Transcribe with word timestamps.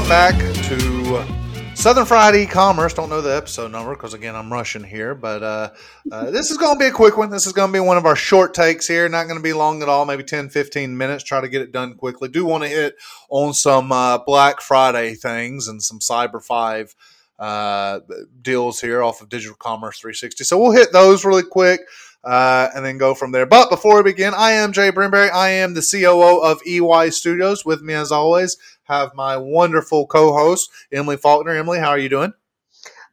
welcome 0.00 0.08
back 0.08 0.54
to 0.54 1.26
Southern 1.74 2.06
Fried 2.06 2.34
E-commerce. 2.34 2.94
Don't 2.94 3.10
know 3.10 3.20
the 3.20 3.36
episode 3.36 3.70
number 3.70 3.94
because 3.94 4.14
again 4.14 4.34
I'm 4.34 4.50
rushing 4.50 4.82
here, 4.82 5.14
but 5.14 5.42
uh, 5.42 5.70
uh, 6.10 6.30
this 6.30 6.50
is 6.50 6.56
going 6.56 6.76
to 6.76 6.78
be 6.78 6.86
a 6.86 6.90
quick 6.90 7.18
one. 7.18 7.28
This 7.28 7.46
is 7.46 7.52
going 7.52 7.68
to 7.68 7.72
be 7.72 7.80
one 7.80 7.98
of 7.98 8.06
our 8.06 8.16
short 8.16 8.54
takes 8.54 8.88
here. 8.88 9.06
Not 9.10 9.24
going 9.24 9.36
to 9.36 9.42
be 9.42 9.52
long 9.52 9.82
at 9.82 9.90
all. 9.90 10.06
Maybe 10.06 10.24
10, 10.24 10.48
15 10.48 10.96
minutes. 10.96 11.22
Try 11.22 11.42
to 11.42 11.50
get 11.50 11.60
it 11.60 11.70
done 11.70 11.96
quickly. 11.96 12.30
Do 12.30 12.46
want 12.46 12.62
to 12.62 12.70
hit 12.70 12.96
on 13.28 13.52
some 13.52 13.92
uh, 13.92 14.16
Black 14.24 14.62
Friday 14.62 15.16
things 15.16 15.68
and 15.68 15.82
some 15.82 15.98
Cyber 15.98 16.42
Five 16.42 16.94
uh, 17.38 18.00
deals 18.40 18.80
here 18.80 19.02
off 19.02 19.20
of 19.20 19.28
Digital 19.28 19.56
Commerce 19.56 19.98
360. 19.98 20.44
So 20.44 20.58
we'll 20.58 20.72
hit 20.72 20.92
those 20.92 21.26
really 21.26 21.42
quick 21.42 21.82
uh, 22.24 22.68
and 22.74 22.84
then 22.84 22.98
go 22.98 23.14
from 23.14 23.32
there. 23.32 23.46
But 23.46 23.70
before 23.70 23.96
we 23.96 24.02
begin, 24.12 24.34
I 24.34 24.52
am 24.52 24.72
Jay 24.72 24.90
Brimberry. 24.90 25.30
I 25.30 25.50
am 25.50 25.74
the 25.74 25.82
COO 25.82 26.42
of 26.42 26.60
EY 26.66 27.10
Studios. 27.10 27.64
With 27.64 27.82
me, 27.82 27.94
as 27.94 28.12
always, 28.12 28.56
have 28.84 29.14
my 29.14 29.36
wonderful 29.36 30.06
co-host 30.06 30.70
Emily 30.92 31.16
Faulkner. 31.16 31.52
Emily, 31.52 31.78
how 31.78 31.90
are 31.90 31.98
you 31.98 32.08
doing? 32.08 32.32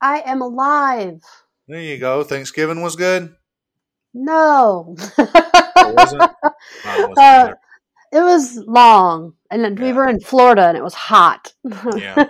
I 0.02 0.22
am 0.22 0.42
alive. 0.42 1.22
There 1.68 1.82
you 1.82 1.98
go. 1.98 2.24
Thanksgiving 2.24 2.82
was 2.82 2.96
good. 2.96 3.36
No, 4.14 4.96
It 5.18 5.96
wasn't. 5.96 6.22
Mine 6.86 7.10
wasn't 7.10 7.18
Uh, 7.18 7.54
it 8.12 8.22
was 8.22 8.58
long, 8.66 9.34
and 9.52 9.64
then 9.64 9.76
we 9.76 9.94
were 9.94 10.08
in 10.08 10.20
Florida, 10.20 10.68
and 10.68 10.78
it 10.78 10.84
was 10.84 10.94
hot. 10.94 11.54
yeah. 11.96 12.30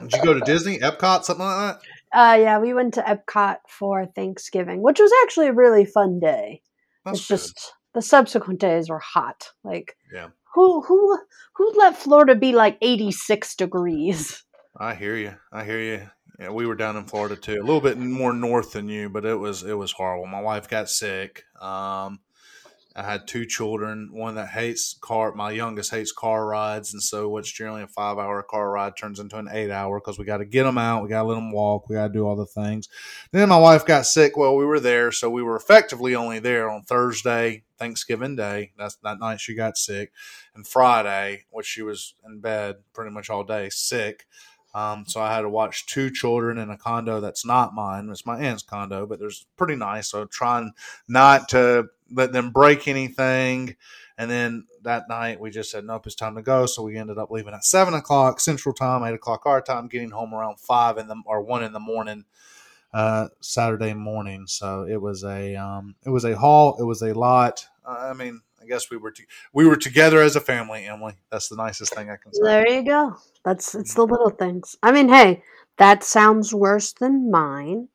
Did 0.00 0.12
you 0.12 0.22
go 0.24 0.34
to 0.34 0.40
Disney, 0.40 0.78
Epcot, 0.78 1.24
something 1.24 1.44
like 1.44 1.76
that? 1.76 1.80
Uh, 2.12 2.36
yeah, 2.40 2.58
we 2.58 2.72
went 2.74 2.94
to 2.94 3.02
Epcot 3.02 3.58
for 3.68 4.06
Thanksgiving, 4.06 4.82
which 4.82 4.98
was 4.98 5.12
actually 5.24 5.48
a 5.48 5.52
really 5.52 5.84
fun 5.84 6.20
day. 6.20 6.62
That's 7.04 7.18
it's 7.20 7.28
good. 7.28 7.34
just 7.34 7.72
the 7.94 8.02
subsequent 8.02 8.60
days 8.60 8.88
were 8.88 8.98
hot. 8.98 9.50
Like, 9.64 9.96
Yeah. 10.12 10.28
who 10.54 10.80
who 10.82 11.18
who 11.56 11.72
let 11.76 11.96
Florida 11.96 12.34
be 12.34 12.52
like 12.52 12.78
eighty 12.82 13.10
six 13.12 13.54
degrees? 13.54 14.44
I 14.78 14.94
hear 14.94 15.16
you. 15.16 15.34
I 15.52 15.64
hear 15.64 15.80
you. 15.80 16.08
Yeah, 16.38 16.50
we 16.50 16.66
were 16.66 16.76
down 16.76 16.96
in 16.96 17.04
Florida 17.04 17.34
too, 17.34 17.54
a 17.60 17.64
little 17.66 17.80
bit 17.80 17.98
more 17.98 18.32
north 18.32 18.72
than 18.72 18.88
you, 18.88 19.08
but 19.08 19.24
it 19.24 19.34
was 19.34 19.62
it 19.64 19.74
was 19.76 19.92
horrible. 19.92 20.26
My 20.26 20.40
wife 20.40 20.68
got 20.68 20.88
sick. 20.88 21.42
Um, 21.60 22.20
I 22.98 23.02
had 23.02 23.28
two 23.28 23.46
children. 23.46 24.08
One 24.10 24.34
that 24.34 24.48
hates 24.48 24.98
car. 25.00 25.32
My 25.32 25.52
youngest 25.52 25.92
hates 25.92 26.10
car 26.10 26.44
rides, 26.44 26.92
and 26.92 27.00
so 27.00 27.28
what's 27.28 27.50
generally 27.50 27.82
a 27.82 27.86
five 27.86 28.18
hour 28.18 28.42
car 28.42 28.72
ride 28.72 28.96
turns 28.96 29.20
into 29.20 29.36
an 29.36 29.48
eight 29.52 29.70
hour 29.70 30.00
because 30.00 30.18
we 30.18 30.24
got 30.24 30.38
to 30.38 30.44
get 30.44 30.64
them 30.64 30.78
out. 30.78 31.04
We 31.04 31.08
got 31.08 31.22
to 31.22 31.28
let 31.28 31.36
them 31.36 31.52
walk. 31.52 31.88
We 31.88 31.94
got 31.94 32.08
to 32.08 32.12
do 32.12 32.26
all 32.26 32.34
the 32.34 32.44
things. 32.44 32.88
Then 33.30 33.48
my 33.48 33.56
wife 33.56 33.86
got 33.86 34.04
sick 34.04 34.36
while 34.36 34.56
we 34.56 34.64
were 34.64 34.80
there, 34.80 35.12
so 35.12 35.30
we 35.30 35.44
were 35.44 35.54
effectively 35.54 36.16
only 36.16 36.40
there 36.40 36.68
on 36.68 36.82
Thursday, 36.82 37.62
Thanksgiving 37.78 38.34
Day. 38.34 38.72
That's 38.76 38.96
that 39.04 39.20
night 39.20 39.40
she 39.40 39.54
got 39.54 39.78
sick, 39.78 40.10
and 40.56 40.66
Friday, 40.66 41.44
which 41.50 41.66
she 41.66 41.82
was 41.82 42.14
in 42.26 42.40
bed 42.40 42.78
pretty 42.94 43.12
much 43.12 43.30
all 43.30 43.44
day, 43.44 43.68
sick. 43.70 44.26
Um, 44.74 45.04
so 45.06 45.20
I 45.20 45.32
had 45.32 45.42
to 45.42 45.48
watch 45.48 45.86
two 45.86 46.10
children 46.10 46.58
in 46.58 46.68
a 46.68 46.76
condo 46.76 47.20
that's 47.20 47.46
not 47.46 47.74
mine. 47.74 48.08
It's 48.10 48.26
my 48.26 48.38
aunt's 48.38 48.62
condo, 48.62 49.06
but 49.06 49.18
there's 49.18 49.46
pretty 49.56 49.76
nice. 49.76 50.08
So 50.08 50.26
trying 50.26 50.72
not 51.08 51.48
to 51.50 51.86
let 52.10 52.32
them 52.32 52.50
break 52.50 52.88
anything. 52.88 53.76
And 54.16 54.30
then 54.30 54.66
that 54.82 55.08
night 55.08 55.38
we 55.38 55.50
just 55.50 55.70
said, 55.70 55.84
nope, 55.84 56.06
it's 56.06 56.14
time 56.14 56.34
to 56.34 56.42
go. 56.42 56.66
So 56.66 56.82
we 56.82 56.96
ended 56.96 57.18
up 57.18 57.30
leaving 57.30 57.54
at 57.54 57.64
seven 57.64 57.94
o'clock 57.94 58.40
Central 58.40 58.74
Time, 58.74 59.04
eight 59.04 59.14
o'clock 59.14 59.42
our 59.46 59.60
time, 59.60 59.86
getting 59.86 60.10
home 60.10 60.34
around 60.34 60.58
five 60.58 60.98
in 60.98 61.06
the 61.06 61.16
or 61.24 61.42
one 61.42 61.62
in 61.62 61.72
the 61.72 61.80
morning, 61.80 62.24
uh, 62.92 63.28
Saturday 63.40 63.94
morning. 63.94 64.46
So 64.46 64.86
it 64.88 65.00
was 65.00 65.22
a 65.24 65.54
um, 65.54 65.94
it 66.04 66.10
was 66.10 66.24
a 66.24 66.36
haul. 66.36 66.76
It 66.80 66.84
was 66.84 67.02
a 67.02 67.14
lot. 67.14 67.64
Uh, 67.86 68.10
I 68.10 68.12
mean, 68.12 68.40
I 68.60 68.66
guess 68.66 68.90
we 68.90 68.96
were 68.96 69.12
to, 69.12 69.22
we 69.52 69.66
were 69.66 69.76
together 69.76 70.20
as 70.20 70.36
a 70.36 70.40
family, 70.40 70.84
Emily. 70.84 71.14
That's 71.30 71.48
the 71.48 71.56
nicest 71.56 71.94
thing 71.94 72.10
I 72.10 72.16
can 72.16 72.32
say. 72.32 72.40
There 72.42 72.68
you 72.68 72.82
go. 72.84 73.16
That's 73.44 73.74
it's 73.74 73.94
the 73.94 74.04
little 74.04 74.30
things. 74.30 74.76
I 74.82 74.90
mean, 74.92 75.08
hey, 75.08 75.42
that 75.76 76.02
sounds 76.02 76.52
worse 76.52 76.92
than 76.92 77.30
mine, 77.30 77.88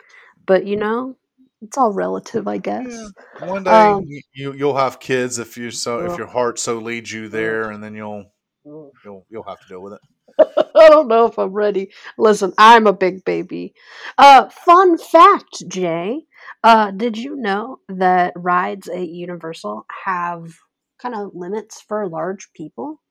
but 0.45 0.65
you 0.65 0.77
know, 0.77 1.17
it's 1.63 1.77
all 1.77 1.93
relative, 1.93 2.47
I 2.47 2.57
guess. 2.57 2.85
Yeah. 2.89 3.47
One 3.47 3.63
day 3.63 3.71
Um, 3.71 4.03
you, 4.07 4.21
you 4.33 4.53
you'll 4.53 4.77
have 4.77 4.99
kids 4.99 5.39
if 5.39 5.57
you 5.57 5.71
so 5.71 6.05
if 6.05 6.17
your 6.17 6.27
heart 6.27 6.59
so 6.59 6.77
leads 6.77 7.11
you 7.11 7.29
there, 7.29 7.71
and 7.71 7.83
then 7.83 7.95
you'll 7.95 8.25
you'll 8.63 9.25
you'll 9.29 9.43
have 9.43 9.59
to 9.61 9.67
deal 9.67 9.81
with 9.81 9.93
it. 9.93 9.99
I 10.75 10.89
don't 10.89 11.07
know 11.07 11.27
if 11.27 11.37
I'm 11.37 11.51
ready. 11.53 11.91
Listen, 12.17 12.53
I'm 12.57 12.87
a 12.87 12.93
big 12.93 13.23
baby. 13.23 13.73
Uh, 14.17 14.49
fun 14.49 14.97
fact, 14.97 15.63
Jay. 15.67 16.25
Uh, 16.63 16.91
did 16.91 17.17
you 17.17 17.35
know 17.35 17.79
that 17.89 18.33
rides 18.35 18.87
at 18.87 19.09
Universal 19.09 19.85
have 20.05 20.53
kind 20.97 21.15
of 21.15 21.31
limits 21.33 21.81
for 21.81 22.07
large 22.07 22.51
people? 22.53 23.01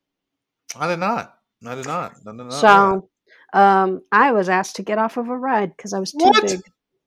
I 0.77 0.89
did 0.89 0.99
not. 0.99 1.35
I 1.67 1.75
did 1.75 1.87
not. 1.87 2.13
I 2.27 2.31
did 2.31 2.37
not 2.37 2.53
so, 2.53 3.09
um, 3.53 4.03
I 4.11 4.33
was 4.33 4.49
asked 4.49 4.77
to 4.77 4.83
get 4.83 4.99
off 4.99 5.17
of 5.17 5.29
a 5.29 5.37
ride 5.37 5.77
because 5.77 5.93
I 5.93 6.01
was 6.01 6.13
too 6.13 6.19
What? 6.19 6.43
big. 6.43 6.61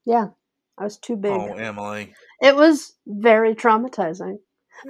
Yeah, 0.06 0.28
I 0.78 0.84
was 0.84 0.98
too 0.98 1.16
big. 1.16 1.32
Oh, 1.32 1.54
Emily. 1.54 2.14
It 2.42 2.56
was 2.56 2.94
very 3.08 3.56
traumatizing. 3.56 4.38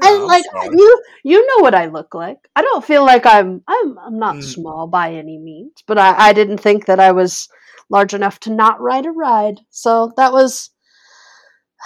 Yeah, 0.01 0.09
and 0.09 0.23
like 0.25 0.43
you, 0.71 1.01
you 1.23 1.45
know 1.45 1.61
what 1.61 1.75
I 1.75 1.85
look 1.85 2.15
like. 2.15 2.39
I 2.55 2.63
don't 2.63 2.83
feel 2.83 3.05
like 3.05 3.25
I'm. 3.25 3.61
I'm. 3.67 3.97
I'm 3.99 4.17
not 4.19 4.37
Mm. 4.37 4.43
small 4.43 4.87
by 4.87 5.13
any 5.13 5.37
means, 5.37 5.83
but 5.85 5.97
I, 5.99 6.29
I 6.29 6.33
didn't 6.33 6.57
think 6.57 6.87
that 6.87 6.99
I 6.99 7.11
was 7.11 7.47
large 7.89 8.13
enough 8.15 8.39
to 8.41 8.49
not 8.49 8.81
ride 8.81 9.05
a 9.05 9.11
ride. 9.11 9.59
So 9.69 10.11
that 10.17 10.33
was 10.33 10.71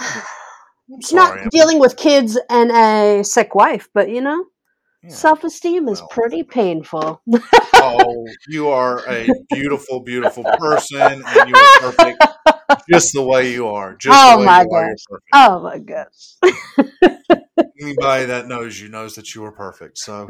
it's 0.90 1.12
not 1.12 1.50
dealing 1.50 1.78
with 1.78 1.96
kids 1.96 2.38
and 2.48 2.70
a 2.70 3.22
sick 3.22 3.54
wife, 3.54 3.88
but 3.92 4.08
you 4.08 4.22
know, 4.22 4.46
Yeah. 5.02 5.10
self 5.10 5.44
esteem 5.44 5.86
is 5.88 6.00
well. 6.00 6.08
pretty 6.08 6.42
painful. 6.42 7.22
oh, 7.74 8.26
you 8.48 8.68
are 8.68 9.06
a 9.08 9.28
beautiful, 9.50 10.00
beautiful 10.00 10.44
person, 10.58 11.22
and 11.26 11.48
you 11.48 11.54
are 11.54 11.80
perfect, 11.80 12.24
just 12.90 13.12
the 13.12 13.22
way 13.24 13.52
you 13.52 13.66
are. 13.68 13.94
Just 13.96 14.18
Oh 14.18 14.38
the 14.38 14.44
my 14.46 14.62
you 14.62 14.70
are, 14.70 14.86
you're 14.86 15.20
gosh. 15.32 15.50
oh 15.50 15.60
my 15.60 15.78
gosh. 15.78 16.36
Anybody 17.80 18.26
that 18.26 18.46
knows 18.46 18.80
you 18.80 18.88
knows 18.88 19.14
that 19.14 19.34
you 19.34 19.44
are 19.44 19.52
perfect. 19.52 19.98
So. 19.98 20.26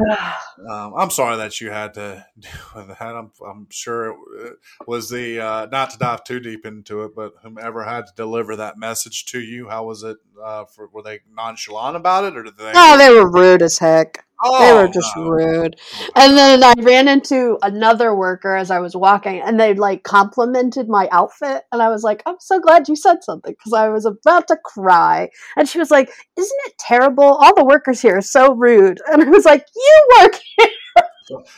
Um, 0.68 0.94
I'm 0.96 1.10
sorry 1.10 1.36
that 1.38 1.60
you 1.60 1.70
had 1.70 1.94
to 1.94 2.24
deal 2.38 2.50
with 2.76 2.88
that. 2.88 3.00
I'm, 3.02 3.30
I'm 3.44 3.66
sure 3.70 4.16
it 4.44 4.56
was 4.86 5.08
the 5.08 5.40
uh, 5.40 5.66
not 5.66 5.90
to 5.90 5.98
dive 5.98 6.24
too 6.24 6.38
deep 6.40 6.66
into 6.66 7.02
it, 7.04 7.12
but 7.14 7.32
whomever 7.42 7.84
had 7.84 8.06
to 8.06 8.12
deliver 8.14 8.56
that 8.56 8.78
message 8.78 9.24
to 9.26 9.40
you, 9.40 9.68
how 9.68 9.84
was 9.84 10.02
it? 10.02 10.18
Uh, 10.42 10.64
for, 10.64 10.88
were 10.92 11.02
they 11.02 11.20
nonchalant 11.34 11.96
about 11.96 12.24
it, 12.24 12.36
or 12.36 12.42
did 12.42 12.56
they? 12.56 12.72
oh, 12.74 12.98
they 12.98 13.10
were 13.12 13.28
rude 13.30 13.62
as 13.62 13.78
heck. 13.78 14.24
They 14.42 14.72
were 14.72 14.88
Oh, 14.88 14.90
just 14.92 15.14
no. 15.16 15.28
rude. 15.28 15.76
And 16.16 16.36
then 16.36 16.62
I 16.64 16.72
ran 16.78 17.08
into 17.08 17.58
another 17.62 18.14
worker 18.14 18.54
as 18.56 18.70
I 18.70 18.78
was 18.78 18.96
walking, 18.96 19.40
and 19.40 19.60
they 19.60 19.74
like 19.74 20.02
complimented 20.02 20.88
my 20.88 21.08
outfit, 21.12 21.64
and 21.72 21.82
I 21.82 21.88
was 21.90 22.02
like, 22.02 22.22
"I'm 22.26 22.36
so 22.40 22.58
glad 22.60 22.88
you 22.88 22.96
said 22.96 23.22
something," 23.22 23.52
because 23.52 23.72
I 23.72 23.88
was 23.88 24.06
about 24.06 24.48
to 24.48 24.56
cry. 24.64 25.28
And 25.56 25.68
she 25.68 25.78
was 25.78 25.90
like, 25.90 26.08
"Isn't 26.36 26.58
it 26.66 26.78
terrible? 26.78 27.24
All 27.24 27.54
the 27.54 27.64
workers 27.64 28.00
here 28.00 28.16
are 28.18 28.22
so 28.22 28.54
rude." 28.54 29.00
And 29.12 29.22
I 29.22 29.26
was 29.28 29.44
like, 29.44 29.66
"You 29.76 30.08
work." 30.20 30.40
Here. 30.56 30.68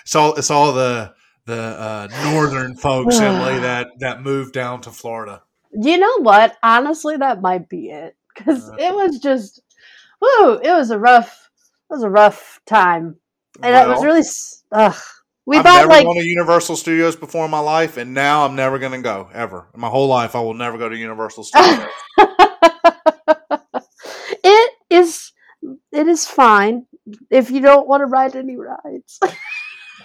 So 0.05 0.35
it's 0.35 0.51
all 0.51 0.73
the 0.73 1.15
the 1.47 1.61
uh, 1.61 2.09
northern 2.33 2.77
folks, 2.77 3.19
Emily, 3.19 3.59
that 3.69 3.89
that 4.01 4.23
moved 4.23 4.53
down 4.55 4.81
to 4.83 4.91
Florida. 4.91 5.43
You 5.73 5.99
know 5.99 6.19
what? 6.21 6.57
Honestly, 6.63 7.17
that 7.17 7.41
might 7.41 7.69
be 7.69 7.91
it, 7.91 8.17
because 8.35 8.69
Uh. 8.69 8.77
it 8.79 8.95
was 8.95 9.19
just, 9.21 9.61
whoo! 10.21 10.55
It 10.63 10.71
was 10.71 10.91
a 10.91 10.99
rough, 10.99 11.49
was 11.93 12.03
a 12.03 12.11
rough 12.11 12.61
time, 12.67 13.17
and 13.63 13.75
it 13.75 13.89
was 13.89 14.03
really, 14.03 14.23
ugh. 14.73 15.01
We 15.45 15.59
I've 15.59 15.65
bought 15.65 15.77
never 15.77 15.89
like 15.89 16.05
gone 16.05 16.17
to 16.17 16.25
Universal 16.25 16.77
Studios 16.77 17.17
before 17.17 17.45
in 17.45 17.51
my 17.51 17.59
life, 17.59 17.97
and 17.97 18.15
now 18.15 18.45
I'm 18.45 18.55
never 18.55 18.79
going 18.79 18.93
to 18.93 19.03
go 19.03 19.29
ever. 19.35 19.69
In 19.75 19.81
my 19.81 19.89
whole 19.89 20.07
life, 20.07 20.37
I 20.37 20.41
will 20.41 20.55
never 20.55 20.79
go 20.79 20.89
to 20.89 20.97
Universal 20.97 21.45
Studios. 21.45 21.89
it 24.45 24.73
is 24.89 25.33
it 25.91 26.07
is 26.07 26.27
fine 26.27 26.87
if 27.29 27.51
you 27.51 27.61
don't 27.61 27.89
want 27.89 28.03
to 28.03 28.07
ride 28.07 28.37
any 28.37 28.57
rides. 28.57 29.19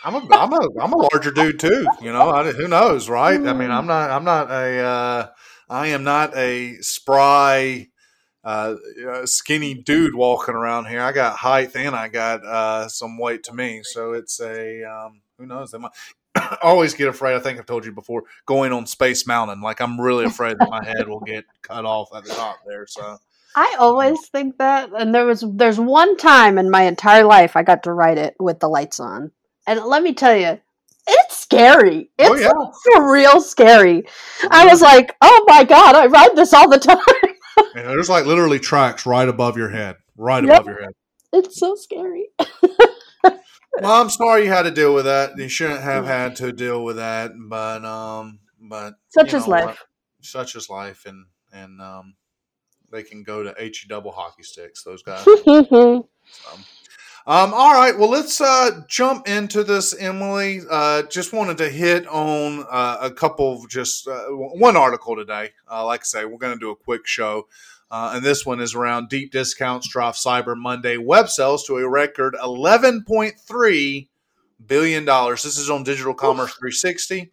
I'm 0.03 0.15
a 0.15 0.27
I'm 0.31 0.53
a 0.53 0.59
I'm 0.81 0.93
a 0.93 0.97
larger 0.97 1.31
dude 1.31 1.59
too. 1.59 1.87
You 2.01 2.11
know, 2.11 2.29
I, 2.31 2.51
who 2.51 2.67
knows, 2.67 3.07
right? 3.07 3.39
I 3.39 3.53
mean, 3.53 3.69
I'm 3.69 3.85
not 3.85 4.09
I'm 4.09 4.23
not 4.23 4.49
a 4.49 4.79
uh, 4.79 5.27
I 5.69 5.87
am 5.87 6.03
not 6.03 6.35
a 6.35 6.77
spry, 6.81 7.87
uh, 8.47 9.25
skinny 9.25 9.73
dude 9.73 10.15
walking 10.15 10.55
around 10.55 10.85
here. 10.85 11.01
I 11.01 11.11
got 11.11 11.35
height 11.35 11.75
and 11.75 11.93
I 11.93 12.07
got 12.07 12.45
uh, 12.45 12.87
some 12.87 13.17
weight 13.17 13.43
to 13.43 13.53
me, 13.53 13.81
so 13.83 14.13
it's 14.13 14.39
a 14.39 14.83
um, 14.83 15.21
who 15.37 15.45
knows. 15.45 15.73
I, 16.35 16.57
always 16.61 16.93
get 16.93 17.09
afraid. 17.09 17.35
I 17.35 17.39
think 17.39 17.59
I've 17.59 17.65
told 17.65 17.85
you 17.85 17.91
before. 17.91 18.23
Going 18.45 18.71
on 18.71 18.85
Space 18.85 19.27
Mountain, 19.27 19.59
like 19.61 19.81
I'm 19.81 19.99
really 19.99 20.25
afraid 20.25 20.57
that 20.59 20.69
my 20.69 20.85
head 20.85 21.09
will 21.09 21.19
get 21.19 21.43
cut 21.61 21.83
off 21.83 22.09
at 22.15 22.23
the 22.23 22.33
top 22.33 22.59
there. 22.65 22.87
So 22.87 23.17
I 23.55 23.75
always 23.79 24.17
think 24.29 24.57
that, 24.59 24.91
and 24.97 25.13
there 25.13 25.25
was 25.25 25.43
there's 25.45 25.79
one 25.79 26.15
time 26.15 26.57
in 26.57 26.71
my 26.71 26.83
entire 26.83 27.25
life 27.25 27.57
I 27.57 27.63
got 27.63 27.83
to 27.83 27.91
ride 27.91 28.17
it 28.17 28.35
with 28.39 28.59
the 28.61 28.69
lights 28.69 29.01
on, 29.01 29.31
and 29.65 29.83
let 29.83 30.03
me 30.03 30.13
tell 30.13 30.37
you, 30.37 30.57
it's 31.05 31.37
scary. 31.37 32.11
It's 32.17 32.29
Oh, 32.29 32.73
yeah. 32.95 33.11
real 33.11 33.41
scary. 33.41 34.05
I 34.49 34.67
was 34.67 34.81
like, 34.81 35.15
oh 35.21 35.43
my 35.47 35.65
god, 35.65 35.95
I 35.95 36.05
ride 36.05 36.35
this 36.35 36.53
all 36.53 36.69
the 36.69 36.79
time. 36.93 37.26
And 37.75 37.87
there's 37.87 38.09
like 38.09 38.25
literally 38.25 38.59
tracks 38.59 39.05
right 39.05 39.27
above 39.27 39.57
your 39.57 39.69
head, 39.69 39.97
right 40.15 40.43
Yep. 40.43 40.53
above 40.53 40.65
your 40.67 40.81
head. 40.83 40.93
it's 41.33 41.59
so 41.59 41.75
scary. 41.75 42.27
Well, 43.79 44.01
I'm 44.01 44.09
sorry 44.09 44.45
you 44.45 44.49
had 44.49 44.63
to 44.63 44.71
deal 44.71 44.91
with 44.95 45.05
that. 45.05 45.37
You 45.37 45.47
shouldn't 45.47 45.81
have 45.81 46.05
had 46.07 46.35
to 46.37 46.51
deal 46.51 46.83
with 46.83 46.95
that, 46.95 47.31
but 47.37 47.85
um, 47.85 48.39
but 48.59 48.95
Such 49.09 49.33
is 49.35 49.45
know 49.45 49.51
life. 49.51 49.83
Such 50.21 50.55
is 50.55 50.67
life, 50.67 51.05
and 51.05 51.27
and 51.53 51.79
um, 51.79 52.15
they 52.91 53.03
can 53.03 53.21
go 53.21 53.43
to 53.43 53.53
he 53.59 53.85
double 53.87 54.11
hockey 54.11 54.41
sticks. 54.41 54.81
Those 54.83 55.03
guys. 55.03 55.23
um, 57.27 57.53
all 57.53 57.73
right, 57.73 57.97
well, 57.99 58.09
let's 58.09 58.39
uh, 58.39 58.83
jump 58.87 59.27
into 59.27 59.61
this, 59.61 59.93
Emily. 59.93 60.61
Uh, 60.69 61.03
just 61.03 61.33
wanted 61.33 61.57
to 61.57 61.69
hit 61.69 62.07
on 62.07 62.65
uh, 62.71 62.99
a 63.01 63.11
couple 63.11 63.53
of 63.53 63.69
just 63.69 64.07
uh, 64.07 64.27
one 64.29 64.77
article 64.77 65.13
today. 65.17 65.51
Uh, 65.69 65.85
like 65.85 65.99
I 65.99 66.03
say, 66.03 66.25
we're 66.25 66.37
going 66.37 66.53
to 66.53 66.59
do 66.59 66.71
a 66.71 66.75
quick 66.75 67.05
show. 67.05 67.49
Uh, 67.91 68.13
and 68.15 68.23
this 68.23 68.45
one 68.45 68.61
is 68.61 68.75
around 68.75 69.09
deep 69.09 69.33
discounts 69.33 69.89
drive 69.89 70.15
Cyber 70.15 70.55
Monday 70.55 70.95
web 70.95 71.27
sales 71.27 71.65
to 71.65 71.75
a 71.75 71.89
record 71.89 72.33
$11.3 72.41 74.07
billion. 74.65 75.05
This 75.05 75.57
is 75.57 75.69
on 75.69 75.83
Digital 75.83 76.13
Commerce 76.13 76.53
360 76.53 77.31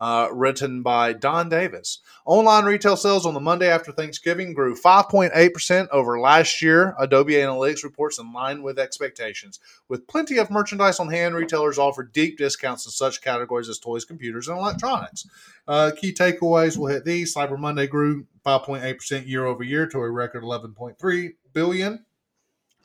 uh, 0.00 0.28
written 0.32 0.82
by 0.82 1.12
Don 1.12 1.48
Davis. 1.48 2.00
Online 2.24 2.64
retail 2.64 2.96
sales 2.96 3.26
on 3.26 3.34
the 3.34 3.40
Monday 3.40 3.68
after 3.68 3.92
Thanksgiving 3.92 4.54
grew 4.54 4.74
5.8% 4.74 5.88
over 5.90 6.18
last 6.18 6.62
year. 6.62 6.94
Adobe 6.98 7.34
Analytics 7.34 7.84
reports 7.84 8.18
in 8.18 8.32
line 8.32 8.62
with 8.62 8.78
expectations. 8.78 9.60
With 9.88 10.06
plenty 10.06 10.38
of 10.38 10.50
merchandise 10.50 11.00
on 11.00 11.10
hand, 11.10 11.34
retailers 11.34 11.78
offer 11.78 12.02
deep 12.02 12.38
discounts 12.38 12.86
in 12.86 12.92
such 12.92 13.22
categories 13.22 13.68
as 13.68 13.78
toys, 13.78 14.04
computers, 14.04 14.48
and 14.48 14.58
electronics. 14.58 15.26
Uh, 15.68 15.90
key 15.96 16.12
takeaways 16.12 16.76
we'll 16.76 16.92
hit 16.92 17.04
these. 17.04 17.34
Cyber 17.34 17.58
Monday 17.58 17.86
grew 17.86 18.26
5.8% 18.44 19.26
year 19.26 19.44
over 19.44 19.64
year 19.64 19.86
to 19.88 19.98
a 19.98 20.10
record 20.10 20.42
11.3 20.42 21.30
billion. 21.52 22.05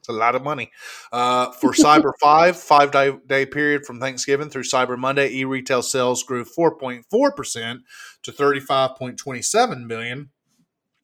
It's 0.02 0.10
a 0.10 0.14
lot 0.14 0.34
of 0.34 0.44
money. 0.44 0.72
Uh, 1.12 1.52
for 1.52 1.74
Cyber 1.74 2.12
5, 2.20 2.58
five 2.58 2.92
day, 2.92 3.14
day 3.28 3.46
period 3.46 3.86
from 3.86 4.00
Thanksgiving 4.00 4.50
through 4.50 4.64
Cyber 4.64 4.98
Monday, 4.98 5.32
e 5.32 5.46
retail 5.46 5.84
sales 5.84 6.24
grew 6.24 6.44
4.4% 6.44 7.80
to 8.24 8.32
35.27 8.32 9.86
million. 9.86 10.32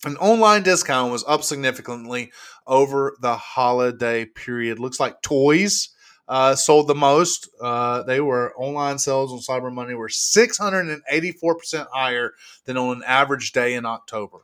An 0.04 0.18
online 0.18 0.64
discount 0.64 1.12
was 1.12 1.24
up 1.28 1.44
significantly 1.44 2.32
over 2.66 3.16
the 3.22 3.36
holiday 3.36 4.26
period. 4.26 4.80
Looks 4.80 5.00
like 5.00 5.22
toys 5.22 5.90
uh, 6.28 6.56
sold 6.56 6.88
the 6.88 6.96
most. 6.96 7.50
Uh, 7.62 8.04
they 8.04 8.20
were 8.20 8.54
online 8.58 8.98
sales 8.98 9.32
on 9.32 9.40
Cyber 9.40 9.72
Monday 9.72 9.94
were 9.94 10.10
684% 10.10 11.88
higher 11.92 12.34
than 12.66 12.78
on 12.78 12.98
an 12.98 13.04
average 13.06 13.52
day 13.52 13.76
in 13.76 13.86
October. 13.86 14.40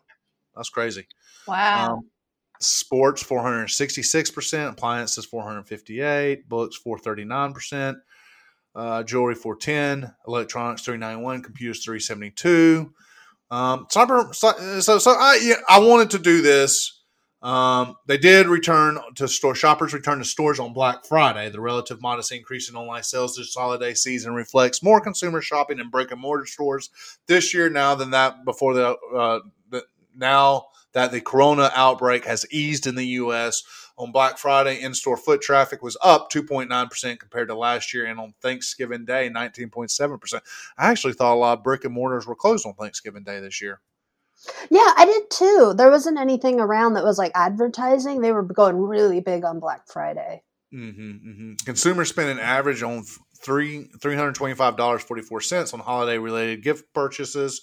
That's 0.55 0.69
crazy. 0.69 1.07
Wow. 1.47 1.95
Um, 1.95 2.09
sports 2.63 3.23
466%, 3.23 4.69
appliances 4.69 5.25
458, 5.25 6.47
books 6.47 6.79
439%, 6.85 7.95
uh, 8.75 9.03
jewelry 9.03 9.35
410, 9.35 10.13
electronics 10.27 10.83
391, 10.83 11.43
computers 11.43 11.83
372. 11.83 12.93
Um, 13.51 13.85
cyber, 13.91 14.33
so, 14.33 14.97
so, 14.97 15.11
I, 15.11 15.39
yeah, 15.43 15.55
I 15.69 15.79
wanted 15.79 16.09
to 16.11 16.19
do 16.19 16.41
this. 16.41 17.01
Um, 17.43 17.95
they 18.07 18.17
did 18.17 18.47
return 18.47 18.97
to 19.15 19.27
store 19.27 19.53
shoppers 19.53 19.93
return 19.93 20.19
to 20.19 20.25
stores 20.25 20.61
on 20.61 20.71
Black 20.71 21.05
Friday. 21.05 21.49
The 21.49 21.59
relative 21.59 22.01
modest 22.01 22.31
increase 22.31 22.69
in 22.69 22.77
online 22.77 23.03
sales 23.03 23.35
this 23.35 23.53
holiday 23.53 23.93
season 23.93 24.33
reflects 24.33 24.81
more 24.81 25.01
consumer 25.01 25.41
shopping 25.41 25.79
in 25.79 25.89
brick 25.89 26.11
and 26.11 26.21
mortar 26.21 26.45
stores 26.45 26.89
this 27.27 27.53
year 27.53 27.69
now 27.69 27.95
than 27.95 28.11
that 28.11 28.45
before 28.45 28.73
the, 28.73 28.95
uh, 29.13 29.39
now 30.15 30.67
that 30.93 31.11
the 31.11 31.21
corona 31.21 31.71
outbreak 31.75 32.25
has 32.25 32.45
eased 32.51 32.87
in 32.87 32.95
the 32.95 33.07
U.S. 33.07 33.63
On 33.97 34.11
Black 34.11 34.37
Friday, 34.37 34.81
in 34.81 34.93
store 34.93 35.17
foot 35.17 35.41
traffic 35.41 35.83
was 35.83 35.97
up 36.01 36.31
2.9% 36.31 37.19
compared 37.19 37.47
to 37.49 37.55
last 37.55 37.93
year, 37.93 38.05
and 38.05 38.19
on 38.19 38.33
Thanksgiving 38.41 39.05
Day, 39.05 39.29
19.7%. 39.29 40.41
I 40.77 40.89
actually 40.89 41.13
thought 41.13 41.33
a 41.33 41.35
lot 41.35 41.59
of 41.59 41.63
brick 41.63 41.85
and 41.85 41.93
mortars 41.93 42.25
were 42.25 42.35
closed 42.35 42.65
on 42.65 42.73
Thanksgiving 42.73 43.23
Day 43.23 43.39
this 43.39 43.61
year. 43.61 43.81
Yeah, 44.69 44.91
I 44.97 45.05
did 45.05 45.29
too. 45.29 45.73
There 45.77 45.91
wasn't 45.91 46.19
anything 46.19 46.59
around 46.59 46.93
that 46.93 47.03
was 47.03 47.17
like 47.17 47.31
advertising. 47.35 48.21
They 48.21 48.31
were 48.31 48.43
going 48.43 48.77
really 48.77 49.21
big 49.21 49.45
on 49.45 49.59
Black 49.59 49.87
Friday. 49.87 50.43
Mm-hmm, 50.73 51.29
mm-hmm. 51.29 51.53
Consumers 51.65 52.09
spend 52.09 52.29
an 52.29 52.39
average 52.39 52.81
on 52.81 53.05
three 53.37 53.89
three 54.01 54.15
hundred 54.15 54.35
twenty 54.35 54.55
five 54.55 54.75
dollars 54.75 55.03
forty 55.03 55.21
four 55.21 55.39
cents 55.39 55.73
on 55.73 55.79
holiday 55.79 56.17
related 56.17 56.63
gift 56.63 56.91
purchases 56.93 57.61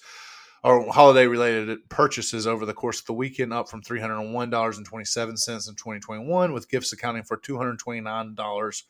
or 0.63 0.93
holiday 0.93 1.27
related 1.27 1.89
purchases 1.89 2.47
over 2.47 2.67
the 2.67 2.75
course 2.75 3.01
of 3.01 3.07
the 3.07 3.13
weekend, 3.13 3.53
up 3.53 3.69
from 3.69 3.83
three 3.83 4.01
hundred 4.01 4.21
one 4.31 4.51
dollars 4.51 4.77
and 4.77 4.87
twenty 4.87 5.05
seven 5.05 5.37
cents 5.37 5.69
in 5.69 5.75
twenty 5.75 6.01
twenty 6.01 6.25
one, 6.25 6.53
with 6.53 6.69
gifts 6.69 6.93
accounting 6.93 7.23
for 7.23 7.37
two 7.37 7.57
hundred 7.57 7.79
twenty 7.79 8.01
nine 8.01 8.35
dollars 8.35 8.85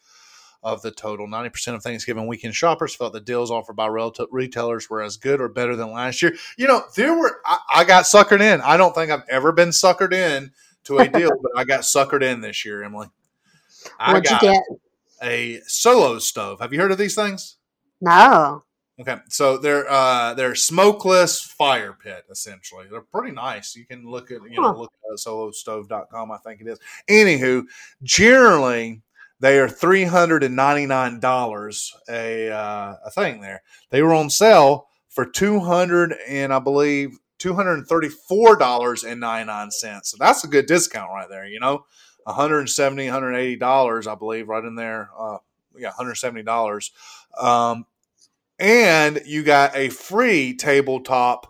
of 0.62 0.82
the 0.82 0.90
total. 0.90 1.26
90% 1.26 1.74
of 1.74 1.82
Thanksgiving 1.82 2.26
weekend 2.26 2.54
shoppers 2.54 2.94
felt 2.94 3.12
the 3.12 3.20
deals 3.20 3.50
offered 3.50 3.76
by 3.76 3.86
relative 3.86 4.26
retailers 4.30 4.90
were 4.90 5.02
as 5.02 5.16
good 5.16 5.40
or 5.40 5.48
better 5.48 5.74
than 5.74 5.90
last 5.90 6.20
year. 6.20 6.34
You 6.58 6.68
know, 6.68 6.82
there 6.96 7.16
were, 7.16 7.40
I, 7.46 7.58
I 7.76 7.84
got 7.84 8.04
suckered 8.04 8.40
in. 8.40 8.60
I 8.60 8.76
don't 8.76 8.94
think 8.94 9.10
I've 9.10 9.24
ever 9.28 9.52
been 9.52 9.70
suckered 9.70 10.12
in 10.12 10.52
to 10.84 10.98
a 10.98 11.08
deal, 11.08 11.30
but 11.42 11.52
I 11.56 11.64
got 11.64 11.80
suckered 11.80 12.22
in 12.22 12.40
this 12.40 12.64
year, 12.64 12.82
Emily. 12.82 13.08
I 13.98 14.12
What'd 14.12 14.30
you 14.30 14.38
get? 14.38 14.62
a 15.22 15.60
solo 15.66 16.18
stove. 16.18 16.60
Have 16.60 16.72
you 16.72 16.80
heard 16.80 16.92
of 16.92 16.98
these 16.98 17.14
things? 17.14 17.56
No. 18.00 18.64
Okay, 19.00 19.16
so 19.28 19.56
they're 19.56 19.90
uh, 19.90 20.34
they're 20.34 20.54
smokeless 20.54 21.40
fire 21.40 21.94
pit 21.94 22.24
essentially. 22.30 22.86
They're 22.90 23.00
pretty 23.00 23.32
nice. 23.32 23.74
You 23.74 23.86
can 23.86 24.04
look 24.04 24.30
at 24.30 24.42
you 24.50 24.60
know 24.60 24.76
look 24.76 24.92
at 25.10 25.18
solostove.com, 25.18 26.30
I 26.30 26.36
think 26.38 26.60
it 26.60 26.66
is. 26.66 26.78
Anywho, 27.08 27.64
generally 28.02 29.00
they 29.40 29.58
are 29.58 29.68
three 29.70 30.04
hundred 30.04 30.42
and 30.42 30.54
ninety 30.54 30.84
nine 30.84 31.18
dollars 31.18 31.96
a 32.10 32.50
uh, 32.50 32.96
a 33.06 33.10
thing. 33.10 33.40
There, 33.40 33.62
they 33.88 34.02
were 34.02 34.12
on 34.12 34.28
sale 34.28 34.88
for 35.08 35.24
two 35.24 35.60
hundred 35.60 36.14
and 36.28 36.52
I 36.52 36.58
believe 36.58 37.18
two 37.38 37.54
hundred 37.54 37.78
and 37.78 37.86
thirty 37.86 38.10
four 38.10 38.56
dollars 38.56 39.02
and 39.02 39.18
ninety 39.20 39.46
nine 39.46 39.70
cents. 39.70 40.10
So 40.10 40.18
that's 40.20 40.44
a 40.44 40.48
good 40.48 40.66
discount 40.66 41.10
right 41.10 41.28
there. 41.28 41.46
You 41.46 41.60
know, 41.60 41.86
one 42.24 42.36
hundred 42.36 42.58
and 42.60 42.70
seventy, 42.70 43.06
one 43.06 43.14
hundred 43.14 43.36
eighty 43.36 43.56
dollars, 43.56 44.06
I 44.06 44.14
believe, 44.14 44.48
right 44.48 44.64
in 44.64 44.74
there. 44.74 45.08
Uh, 45.18 45.38
yeah, 45.78 45.88
one 45.88 45.96
hundred 45.96 46.16
seventy 46.16 46.42
dollars. 46.42 46.92
Um, 47.40 47.86
and 48.60 49.22
you 49.26 49.42
got 49.42 49.74
a 49.74 49.88
free 49.88 50.54
tabletop 50.54 51.46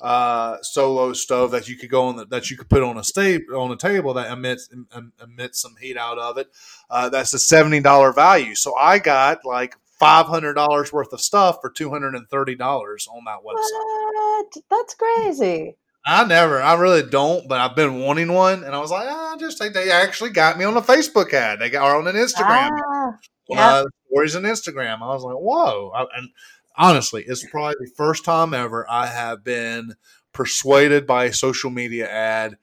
uh, 0.00 0.56
solo 0.62 1.12
stove 1.12 1.52
that 1.52 1.68
you 1.68 1.76
could 1.76 1.90
go 1.90 2.06
on 2.06 2.16
the, 2.16 2.26
that 2.26 2.50
you 2.50 2.56
could 2.56 2.68
put 2.68 2.82
on 2.82 2.98
a 2.98 3.04
sta- 3.04 3.46
on 3.54 3.70
a 3.70 3.76
table 3.76 4.14
that 4.14 4.30
emits 4.30 4.68
em- 4.72 5.12
emits 5.22 5.60
some 5.62 5.74
heat 5.80 5.96
out 5.96 6.18
of 6.18 6.36
it. 6.38 6.48
Uh, 6.90 7.08
that's 7.08 7.32
a 7.32 7.38
seventy 7.38 7.80
dollar 7.80 8.12
value. 8.12 8.54
So 8.54 8.74
I 8.76 8.98
got 8.98 9.44
like 9.44 9.76
five 9.98 10.26
hundred 10.26 10.54
dollars 10.54 10.92
worth 10.92 11.12
of 11.12 11.20
stuff 11.20 11.58
for 11.60 11.70
two 11.70 11.90
hundred 11.90 12.14
and 12.14 12.28
thirty 12.28 12.54
dollars 12.54 13.06
on 13.10 13.22
that 13.24 13.38
website. 13.38 14.12
What? 14.12 14.52
That's 14.70 14.94
crazy. 14.94 15.76
I 16.06 16.24
never, 16.26 16.60
I 16.60 16.74
really 16.74 17.02
don't, 17.02 17.48
but 17.48 17.60
I've 17.60 17.74
been 17.74 18.00
wanting 18.00 18.30
one, 18.30 18.62
and 18.62 18.74
I 18.74 18.78
was 18.78 18.90
like, 18.90 19.06
ah, 19.08 19.36
just 19.40 19.58
they, 19.58 19.70
they 19.70 19.90
actually 19.90 20.30
got 20.30 20.58
me 20.58 20.66
on 20.66 20.76
a 20.76 20.82
Facebook 20.82 21.32
ad. 21.32 21.60
They 21.60 21.70
got 21.70 21.82
or 21.88 21.96
on 21.96 22.06
an 22.06 22.14
Instagram 22.14 22.68
Ah, 22.72 23.12
yeah. 23.48 23.68
uh, 23.70 23.84
stories 24.10 24.36
on 24.36 24.42
Instagram. 24.42 25.00
I 25.00 25.06
was 25.06 25.22
like, 25.22 25.36
whoa. 25.36 25.92
I, 25.94 26.02
and 26.18 26.28
honestly, 26.76 27.24
it's 27.26 27.44
probably 27.48 27.74
the 27.80 27.90
first 27.96 28.24
time 28.24 28.54
ever 28.54 28.86
I 28.90 29.06
have 29.06 29.44
been 29.44 29.94
persuaded 30.32 31.06
by 31.06 31.26
a 31.26 31.32
social 31.32 31.70
media 31.70 32.08
ad 32.10 32.56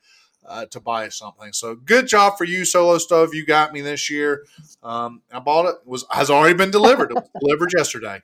uh, 0.46 0.65
to 0.65 0.80
buy 0.80 1.08
something. 1.10 1.53
So 1.53 1.75
good 1.75 2.08
job 2.08 2.38
for 2.38 2.44
you, 2.44 2.65
Solo 2.65 2.98
Stove. 2.98 3.34
You 3.34 3.46
got 3.46 3.74
me 3.74 3.82
this 3.82 4.10
year. 4.10 4.44
Um, 4.84 5.22
I 5.32 5.39
bought 5.39 5.68
it. 5.68 5.75
was 5.86 6.06
has 6.10 6.30
already 6.30 6.56
been 6.56 6.72
delivered. 6.72 7.12
It 7.12 7.15
was 7.15 7.30
delivered 7.39 7.70
yesterday, 7.75 8.22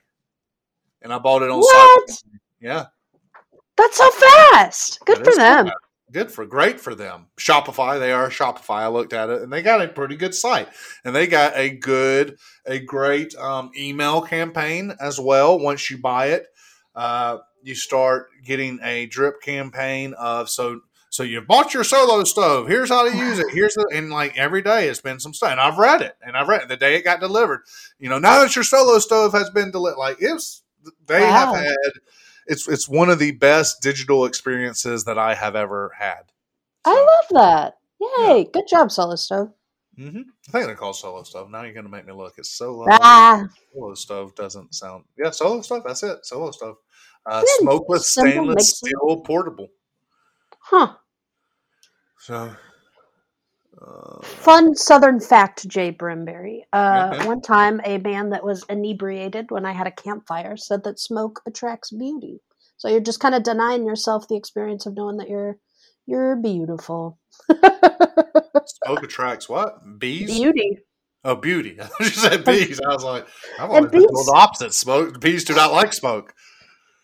and 1.02 1.12
I 1.12 1.18
bought 1.18 1.42
it 1.42 1.50
on 1.50 1.60
What? 1.60 2.10
site. 2.10 2.22
Yeah, 2.60 2.86
That's 3.76 3.96
so 3.96 4.10
fast. 4.10 4.98
Good 5.04 5.18
that 5.18 5.24
for 5.24 5.34
them. 5.36 5.70
Good 6.10 6.32
for 6.32 6.46
great 6.46 6.80
for 6.80 6.94
them. 6.94 7.26
Shopify, 7.38 7.98
they 7.98 8.12
are 8.12 8.30
Shopify. 8.30 8.76
I 8.80 8.88
looked 8.88 9.12
at 9.12 9.28
it, 9.28 9.42
and 9.42 9.52
they 9.52 9.60
got 9.60 9.82
a 9.82 9.88
pretty 9.88 10.16
good 10.16 10.34
site, 10.34 10.68
and 11.04 11.14
they 11.14 11.26
got 11.26 11.54
a 11.54 11.68
good, 11.68 12.38
a 12.64 12.78
great 12.78 13.34
um, 13.36 13.70
email 13.76 14.22
campaign 14.22 14.94
as 15.00 15.20
well. 15.20 15.58
Once 15.58 15.90
you 15.90 15.98
buy 15.98 16.28
it, 16.28 16.46
uh, 16.94 17.38
you 17.62 17.74
start 17.74 18.28
getting 18.42 18.78
a 18.82 19.04
drip 19.06 19.42
campaign 19.42 20.14
of 20.18 20.48
so. 20.48 20.80
So 21.10 21.22
you 21.22 21.40
bought 21.40 21.72
your 21.72 21.84
solo 21.84 22.22
stove. 22.24 22.68
Here's 22.68 22.90
how 22.90 23.08
to 23.08 23.14
use 23.16 23.38
it. 23.38 23.46
Here's 23.50 23.74
the 23.74 23.86
and 23.94 24.10
like 24.10 24.36
every 24.36 24.60
day 24.60 24.88
it's 24.88 25.00
been 25.00 25.18
some 25.20 25.32
stuff. 25.32 25.50
And 25.52 25.60
I've 25.60 25.78
read 25.78 26.02
it, 26.02 26.16
and 26.22 26.36
I've 26.36 26.48
read 26.48 26.62
it 26.62 26.68
the 26.68 26.76
day 26.76 26.96
it 26.96 27.04
got 27.04 27.20
delivered. 27.20 27.62
You 27.98 28.08
know, 28.10 28.18
now 28.18 28.40
that 28.42 28.54
your 28.54 28.64
solo 28.64 28.98
stove 28.98 29.32
has 29.32 29.48
been 29.50 29.70
delivered, 29.70 29.98
like 29.98 30.18
it's 30.20 30.62
they 31.06 31.30
Wow. 31.30 31.52
have 31.52 31.54
had 31.54 31.92
it's 32.48 32.66
it's 32.68 32.88
one 32.88 33.10
of 33.10 33.18
the 33.20 33.30
best 33.32 33.80
digital 33.82 34.24
experiences 34.24 35.04
that 35.04 35.18
I 35.18 35.34
have 35.34 35.54
ever 35.54 35.92
had. 35.98 36.22
I 36.84 36.94
love 36.94 37.42
that. 37.42 37.78
Yay. 38.18 38.48
Good 38.52 38.66
job, 38.68 38.90
Solo 38.90 39.16
Stove. 39.16 39.52
hmm 39.96 40.06
I 40.48 40.52
think 40.52 40.66
they're 40.66 40.74
called 40.76 40.96
solo 40.96 41.22
stove. 41.24 41.50
Now 41.50 41.62
you're 41.62 41.72
going 41.74 41.84
to 41.84 41.90
make 41.90 42.06
me 42.06 42.12
look. 42.12 42.34
It's 42.38 42.50
solo. 42.50 42.86
Ah, 42.90 43.44
Solo 43.74 43.94
stove 43.94 44.34
doesn't 44.34 44.74
sound. 44.74 45.04
Yeah, 45.18 45.30
solo 45.30 45.60
stove. 45.62 45.82
That's 45.86 46.02
it. 46.02 46.24
Solo 46.24 46.50
stove. 46.52 46.76
Uh, 47.26 47.44
smokeless 47.44 48.08
stainless 48.10 48.76
steel 48.76 49.20
portable. 49.26 49.68
huh. 50.60 50.94
So, 52.18 52.50
Uh, 53.80 54.20
Fun 54.22 54.74
Southern 54.74 55.20
fact, 55.20 55.68
Jay 55.68 55.92
Brimberry. 55.92 56.62
Uh, 56.72 57.12
Okay. 57.14 57.26
One 57.26 57.40
time, 57.40 57.80
a 57.84 57.98
man 57.98 58.30
that 58.30 58.44
was 58.44 58.64
inebriated 58.68 59.50
when 59.50 59.64
I 59.64 59.72
had 59.72 59.86
a 59.86 59.92
campfire 59.92 60.56
said 60.56 60.84
that 60.84 60.98
smoke 60.98 61.40
attracts 61.46 61.90
beauty. 61.90 62.40
So 62.76 62.88
you're 62.88 63.00
just 63.00 63.20
kind 63.20 63.34
of 63.34 63.42
denying 63.42 63.84
yourself 63.84 64.28
the 64.28 64.36
experience 64.36 64.86
of 64.86 64.94
knowing 64.96 65.16
that 65.18 65.28
you're 65.28 65.58
you're 66.06 66.36
beautiful. 66.36 67.18
smoke 67.48 69.02
attracts 69.02 69.48
what? 69.48 69.98
Bees? 69.98 70.30
Beauty. 70.30 70.78
Oh, 71.24 71.34
beauty. 71.36 71.78
she 72.00 72.10
said 72.10 72.44
bees. 72.44 72.80
I 72.80 72.88
was 72.94 73.04
like, 73.04 73.26
I've 73.58 73.70
And 73.70 73.86
always 73.86 73.90
been 73.90 74.02
the 74.02 74.32
opposite. 74.34 74.72
Smoke. 74.72 75.20
Bees 75.20 75.44
do 75.44 75.54
not 75.54 75.72
like 75.72 75.92
smoke. 75.92 76.34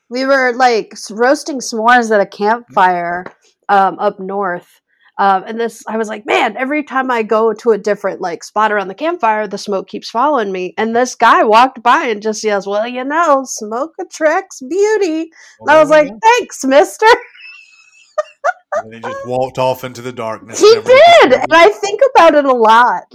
We 0.08 0.24
were 0.24 0.52
like 0.54 0.94
roasting 1.10 1.58
s'mores 1.58 2.10
at 2.10 2.20
a 2.20 2.26
campfire 2.26 3.24
um, 3.68 3.98
up 3.98 4.20
north. 4.20 4.80
Um, 5.16 5.44
and 5.46 5.60
this, 5.60 5.84
I 5.86 5.96
was 5.96 6.08
like, 6.08 6.26
man, 6.26 6.56
every 6.56 6.82
time 6.82 7.10
I 7.10 7.22
go 7.22 7.52
to 7.54 7.70
a 7.70 7.78
different 7.78 8.20
like 8.20 8.42
spot 8.42 8.72
around 8.72 8.88
the 8.88 8.94
campfire, 8.94 9.46
the 9.46 9.58
smoke 9.58 9.88
keeps 9.88 10.10
following 10.10 10.50
me. 10.50 10.74
And 10.76 10.94
this 10.94 11.14
guy 11.14 11.44
walked 11.44 11.82
by 11.82 12.06
and 12.06 12.20
just 12.20 12.42
yells, 12.42 12.66
"Well, 12.66 12.86
you 12.86 13.04
know, 13.04 13.44
smoke 13.44 13.94
attracts 14.00 14.60
beauty." 14.60 15.30
And 15.60 15.70
I 15.70 15.80
was 15.80 15.90
like, 15.90 16.10
"Thanks, 16.22 16.64
Mister." 16.64 17.06
and 18.76 18.94
he 18.94 19.00
just 19.00 19.26
walked 19.26 19.58
off 19.58 19.84
into 19.84 20.02
the 20.02 20.12
darkness. 20.12 20.60
He 20.60 20.74
did, 20.74 21.32
and 21.32 21.52
I 21.52 21.70
think 21.70 22.00
about 22.14 22.34
it 22.34 22.44
a 22.44 22.52
lot. 22.52 23.04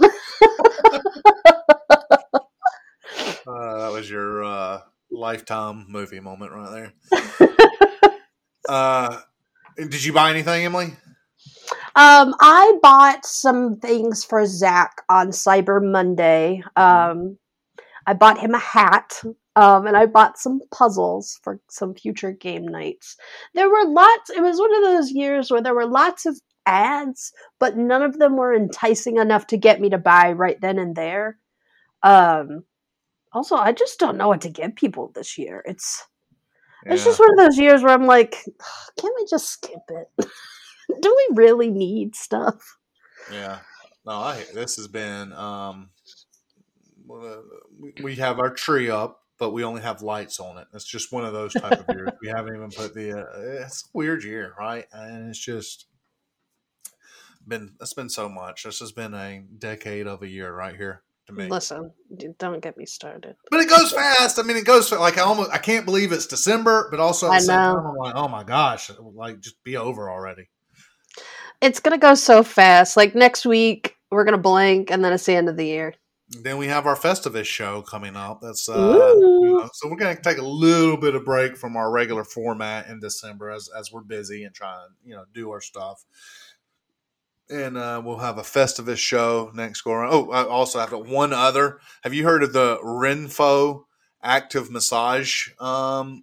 Uh, 3.46 3.78
that 3.78 3.92
was 3.92 4.08
your 4.08 4.44
uh, 4.44 4.80
lifetime 5.10 5.86
movie 5.88 6.20
moment 6.20 6.52
right 6.52 6.92
there. 7.10 8.12
uh, 8.68 9.20
did 9.76 10.04
you 10.04 10.12
buy 10.12 10.30
anything, 10.30 10.64
Emily? 10.64 10.92
Um, 11.96 12.34
I 12.40 12.78
bought 12.82 13.24
some 13.26 13.76
things 13.76 14.24
for 14.24 14.46
Zach 14.46 15.02
on 15.08 15.28
Cyber 15.28 15.82
Monday. 15.82 16.62
Um, 16.76 17.38
I 18.06 18.14
bought 18.14 18.38
him 18.38 18.54
a 18.54 18.58
hat, 18.58 19.20
um, 19.56 19.86
and 19.86 19.96
I 19.96 20.06
bought 20.06 20.38
some 20.38 20.60
puzzles 20.70 21.38
for 21.42 21.60
some 21.68 21.94
future 21.94 22.32
game 22.32 22.66
nights. 22.66 23.16
There 23.54 23.68
were 23.68 23.84
lots. 23.86 24.30
It 24.30 24.40
was 24.40 24.58
one 24.58 24.74
of 24.74 24.82
those 24.82 25.10
years 25.10 25.50
where 25.50 25.62
there 25.62 25.74
were 25.74 25.86
lots 25.86 26.26
of 26.26 26.40
ads, 26.66 27.32
but 27.58 27.76
none 27.76 28.02
of 28.02 28.18
them 28.18 28.36
were 28.36 28.54
enticing 28.54 29.16
enough 29.16 29.46
to 29.48 29.56
get 29.56 29.80
me 29.80 29.90
to 29.90 29.98
buy 29.98 30.32
right 30.32 30.60
then 30.60 30.78
and 30.78 30.94
there. 30.94 31.38
Um, 32.02 32.64
also, 33.32 33.56
I 33.56 33.72
just 33.72 33.98
don't 33.98 34.16
know 34.16 34.28
what 34.28 34.42
to 34.42 34.48
give 34.48 34.74
people 34.76 35.12
this 35.14 35.36
year. 35.38 35.62
It's 35.66 36.06
it's 36.86 37.04
just 37.04 37.20
one 37.20 37.30
of 37.32 37.36
those 37.36 37.58
years 37.58 37.82
where 37.82 37.92
I'm 37.92 38.06
like, 38.06 38.32
can't 38.98 39.14
we 39.16 39.26
just 39.28 39.50
skip 39.50 39.82
it? 39.88 40.30
Do 41.00 41.16
we 41.30 41.36
really 41.36 41.70
need 41.70 42.14
stuff? 42.16 42.78
Yeah. 43.32 43.58
No, 44.06 44.12
I 44.12 44.44
this 44.54 44.76
has 44.76 44.88
been 44.88 45.32
um 45.32 45.90
we- 47.06 47.92
we 48.02 48.16
have 48.16 48.38
our 48.38 48.50
tree 48.50 48.88
up, 48.90 49.22
but 49.38 49.50
we 49.50 49.64
only 49.64 49.82
have 49.82 50.02
lights 50.02 50.38
on 50.40 50.58
it. 50.58 50.66
It's 50.72 50.84
just 50.84 51.12
one 51.12 51.24
of 51.24 51.32
those 51.32 51.52
type 51.54 51.88
of 51.88 51.94
years. 51.94 52.10
We 52.22 52.28
haven't 52.28 52.54
even 52.56 52.70
put 52.70 52.94
the 52.94 53.20
uh, 53.20 53.62
it's 53.64 53.84
a 53.84 53.88
weird 53.92 54.24
year, 54.24 54.54
right? 54.58 54.86
And 54.92 55.28
it's 55.30 55.38
just 55.38 55.86
been 57.46 57.74
it's 57.80 57.94
been 57.94 58.08
so 58.10 58.28
much. 58.28 58.64
This 58.64 58.80
has 58.80 58.92
been 58.92 59.14
a 59.14 59.42
decade 59.58 60.06
of 60.06 60.22
a 60.22 60.28
year 60.28 60.52
right 60.54 60.76
here 60.76 61.02
to 61.26 61.32
me. 61.32 61.48
Listen, 61.48 61.92
don't 62.38 62.60
get 62.60 62.76
me 62.76 62.86
started. 62.86 63.36
But 63.50 63.60
it 63.60 63.68
goes 63.68 63.92
fast. 63.92 64.38
I 64.38 64.42
mean, 64.42 64.56
it 64.56 64.64
goes 64.64 64.92
like 64.92 65.18
I 65.18 65.22
almost 65.22 65.50
I 65.50 65.58
can't 65.58 65.84
believe 65.84 66.12
it's 66.12 66.26
December, 66.26 66.88
but 66.90 67.00
also 67.00 67.26
at 67.26 67.32
I 67.32 67.36
the 67.36 67.40
same 67.42 67.56
know. 67.56 67.74
time 67.76 67.86
I'm 67.86 67.96
like, 67.96 68.14
oh 68.14 68.28
my 68.28 68.44
gosh, 68.44 68.90
like 68.98 69.40
just 69.40 69.62
be 69.64 69.76
over 69.76 70.10
already. 70.10 70.48
It's 71.60 71.80
gonna 71.80 71.98
go 71.98 72.14
so 72.14 72.42
fast. 72.42 72.96
Like 72.96 73.14
next 73.14 73.44
week, 73.44 73.96
we're 74.10 74.24
gonna 74.24 74.38
blink, 74.38 74.90
and 74.90 75.04
then 75.04 75.12
it's 75.12 75.26
the 75.26 75.34
end 75.34 75.48
of 75.48 75.56
the 75.56 75.66
year. 75.66 75.94
Then 76.30 76.58
we 76.58 76.68
have 76.68 76.86
our 76.86 76.94
Festivus 76.94 77.44
show 77.44 77.82
coming 77.82 78.14
up. 78.14 78.40
That's 78.40 78.68
uh, 78.68 79.14
you 79.16 79.58
know, 79.58 79.68
so 79.72 79.88
we're 79.88 79.96
going 79.96 80.16
to 80.16 80.22
take 80.22 80.38
a 80.38 80.44
little 80.44 80.96
bit 80.96 81.16
of 81.16 81.24
break 81.24 81.56
from 81.56 81.76
our 81.76 81.90
regular 81.90 82.22
format 82.22 82.86
in 82.86 83.00
December 83.00 83.50
as 83.50 83.68
as 83.76 83.90
we're 83.90 84.02
busy 84.02 84.44
and 84.44 84.54
trying 84.54 84.78
to 84.78 85.08
you 85.08 85.16
know 85.16 85.24
do 85.34 85.50
our 85.50 85.60
stuff. 85.60 86.04
And 87.48 87.76
uh, 87.76 88.00
we'll 88.04 88.18
have 88.18 88.38
a 88.38 88.42
Festivus 88.42 88.98
show 88.98 89.50
next 89.54 89.82
go 89.82 89.90
around. 89.90 90.14
Oh, 90.14 90.30
I 90.30 90.44
also 90.44 90.78
have 90.78 90.92
one 90.92 91.32
other. 91.32 91.80
Have 92.04 92.14
you 92.14 92.22
heard 92.22 92.44
of 92.44 92.52
the 92.52 92.78
Renpho 92.78 93.86
active 94.22 94.70
massage 94.70 95.48
um, 95.58 96.22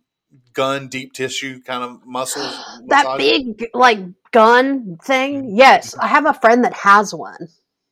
gun, 0.54 0.88
deep 0.88 1.14
tissue 1.14 1.62
kind 1.62 1.84
of 1.84 2.06
muscles 2.06 2.60
That 2.88 3.06
massage? 3.06 3.22
big 3.22 3.70
like 3.74 4.00
gun 4.32 4.98
thing. 5.04 5.56
Yes, 5.56 5.96
I 6.00 6.08
have 6.08 6.26
a 6.26 6.34
friend 6.34 6.64
that 6.64 6.74
has 6.74 7.14
one. 7.14 7.48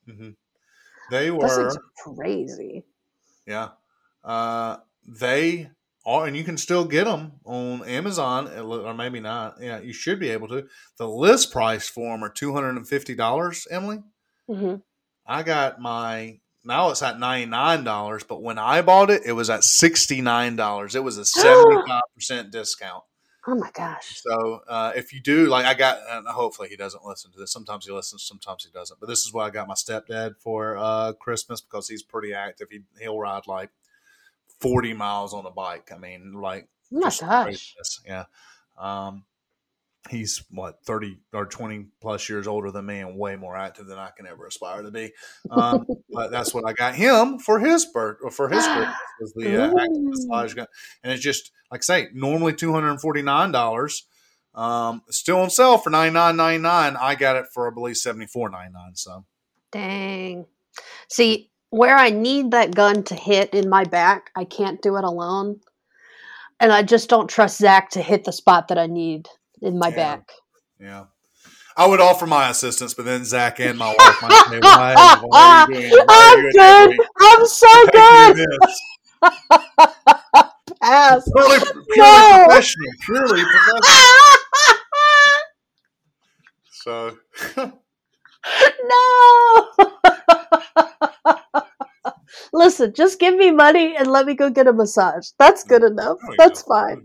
hmm 0.05 0.29
They 1.11 1.31
were. 1.31 1.71
crazy. 2.03 2.83
Yeah. 3.47 3.69
Uh, 4.23 4.77
they 5.07 5.69
are, 6.05 6.25
and 6.25 6.35
you 6.37 6.43
can 6.43 6.57
still 6.57 6.85
get 6.85 7.05
them 7.05 7.33
on 7.45 7.83
Amazon, 7.87 8.47
or 8.47 8.93
maybe 8.93 9.19
not. 9.19 9.57
Yeah, 9.61 9.79
you 9.79 9.93
should 9.93 10.19
be 10.19 10.29
able 10.29 10.47
to. 10.49 10.67
The 10.97 11.07
list 11.07 11.51
price 11.51 11.87
for 11.87 12.11
them 12.11 12.23
are 12.23 12.29
two 12.29 12.53
hundred 12.53 12.75
and 12.77 12.87
fifty 12.87 13.15
dollars. 13.15 13.67
Emily, 13.69 13.99
hmm 14.47 14.75
I 15.25 15.43
got 15.43 15.79
my 15.79 16.39
now 16.65 16.89
it's 16.89 17.01
at 17.01 17.19
ninety 17.19 17.45
nine 17.45 17.83
dollars, 17.83 18.23
but 18.23 18.41
when 18.41 18.57
I 18.57 18.81
bought 18.81 19.09
it, 19.09 19.23
it 19.25 19.33
was 19.33 19.49
at 19.49 19.63
sixty 19.63 20.21
nine 20.21 20.55
dollars. 20.55 20.95
It 20.95 21.03
was 21.03 21.17
a 21.17 21.25
seventy 21.25 21.75
five 21.87 22.03
percent 22.13 22.51
discount. 22.51 23.03
Oh 23.47 23.53
my 23.53 23.69
gosh. 23.75 24.23
So 24.23 24.61
uh, 24.67 24.93
if 24.95 25.13
you 25.13 25.19
do, 25.21 25.45
like 25.45 25.65
I 25.65 25.75
got, 25.75 25.99
and 26.09 26.27
hopefully 26.27 26.67
he 26.67 26.75
doesn't 26.75 27.05
listen 27.05 27.31
to 27.31 27.37
this. 27.37 27.51
Sometimes 27.51 27.85
he 27.85 27.91
listens, 27.91 28.23
sometimes 28.23 28.65
he 28.65 28.71
doesn't. 28.71 28.99
But 28.99 29.07
this 29.07 29.23
is 29.23 29.31
what 29.31 29.43
I 29.45 29.51
got 29.51 29.67
my 29.67 29.75
stepdad 29.75 30.37
for 30.39 30.75
uh, 30.79 31.13
Christmas 31.13 31.61
because 31.61 31.87
he's 31.87 32.01
pretty 32.01 32.33
active. 32.33 32.69
He 32.71 32.79
he'll 32.99 33.19
ride 33.19 33.45
like 33.45 33.69
forty 34.59 34.93
miles 34.93 35.31
on 35.31 35.45
a 35.45 35.51
bike. 35.51 35.91
I 35.93 35.99
mean, 35.99 36.33
like 36.33 36.67
Oh 36.91 36.97
my 36.97 37.01
gosh. 37.01 37.19
craziness. 37.19 38.01
yeah. 38.07 38.23
Um, 38.79 39.25
he's 40.09 40.43
what 40.49 40.83
thirty 40.85 41.17
or 41.33 41.45
twenty 41.45 41.87
plus 42.01 42.29
years 42.29 42.47
older 42.47 42.71
than 42.71 42.85
me 42.85 42.99
and 42.99 43.17
way 43.17 43.35
more 43.35 43.55
active 43.55 43.87
than 43.87 43.97
I 43.97 44.09
can 44.15 44.27
ever 44.27 44.45
aspire 44.47 44.81
to 44.81 44.91
be. 44.91 45.11
Um, 45.49 45.85
but 46.11 46.31
that's 46.31 46.53
what 46.53 46.67
I 46.67 46.73
got 46.73 46.95
him 46.95 47.39
for 47.39 47.59
his 47.59 47.85
birth 47.85 48.17
or 48.23 48.31
for 48.31 48.49
his 48.49 48.65
Christmas 48.65 48.95
was 49.19 49.33
the 49.33 49.63
uh, 49.63 49.67
active 49.67 50.01
massage 50.01 50.53
gun, 50.53 50.67
and 51.03 51.13
it's 51.13 51.23
just 51.23 51.51
like 51.71 51.81
I 51.81 51.83
say, 51.83 52.07
normally 52.13 52.53
two 52.53 52.73
hundred 52.73 52.91
and 52.91 53.01
forty 53.01 53.21
nine 53.21 53.51
dollars. 53.51 54.05
Um, 54.53 55.01
still 55.09 55.41
on 55.41 55.49
sale 55.49 55.77
for 55.77 55.89
ninety 55.89 56.13
nine 56.13 56.37
ninety 56.37 56.61
nine. 56.61 56.95
I 56.95 57.15
got 57.15 57.35
it 57.35 57.45
for 57.53 57.69
I 57.69 57.73
believe 57.73 57.97
seventy 57.97 58.27
four 58.27 58.49
ninety 58.49 58.73
nine. 58.73 58.95
So 58.95 59.25
Dang. 59.71 60.45
See, 61.09 61.51
where 61.69 61.97
I 61.97 62.09
need 62.09 62.51
that 62.51 62.73
gun 62.73 63.03
to 63.03 63.15
hit 63.15 63.53
in 63.53 63.69
my 63.69 63.83
back, 63.83 64.31
I 64.35 64.45
can't 64.45 64.81
do 64.81 64.95
it 64.95 65.03
alone. 65.03 65.59
And 66.59 66.71
I 66.71 66.83
just 66.83 67.09
don't 67.09 67.29
trust 67.29 67.57
Zach 67.57 67.89
to 67.91 68.01
hit 68.01 68.23
the 68.23 68.31
spot 68.31 68.69
that 68.69 68.77
I 68.77 68.87
need 68.87 69.27
in 69.65 69.77
my 69.77 69.89
Yeah. 69.89 69.95
back. 69.95 70.31
yeah. 70.79 71.05
I 71.77 71.85
would 71.87 71.99
offer 71.99 72.25
my 72.25 72.49
assistance, 72.49 72.93
but 72.93 73.03
then 73.03 73.25
Zach 73.25 73.59
and 73.59 73.77
my 73.77 73.89
wife 73.99 74.21
might 74.21 74.45
say, 74.49 74.59
"Why, 74.61 74.95
why 75.21 75.65
are 75.67 75.71
you 75.71 75.75
doing? 75.89 75.91
Why 76.05 76.05
I'm 76.07 76.41
doing 76.41 76.51
good. 76.53 76.89
this? 76.91 77.07
I'm 77.19 77.45
so 77.45 77.85
good. 77.91 78.35
doing? 78.37 78.59
Pass. 80.81 81.29
Purely, 81.35 81.59
purely 81.59 81.97
No. 81.97 82.43
professional. 82.45 82.91
Purely 83.05 83.43
professional. 83.43 83.81
So 86.71 87.17
no. 88.83 89.67
Listen, 92.53 92.93
just 92.93 93.19
give 93.19 93.35
me 93.35 93.51
money 93.51 93.95
and 93.97 94.07
let 94.07 94.25
me 94.25 94.33
go 94.35 94.49
get 94.49 94.67
a 94.67 94.73
massage. 94.73 95.29
That's 95.39 95.63
good 95.63 95.83
enough. 95.83 96.17
That's 96.37 96.61
fine. 96.61 97.03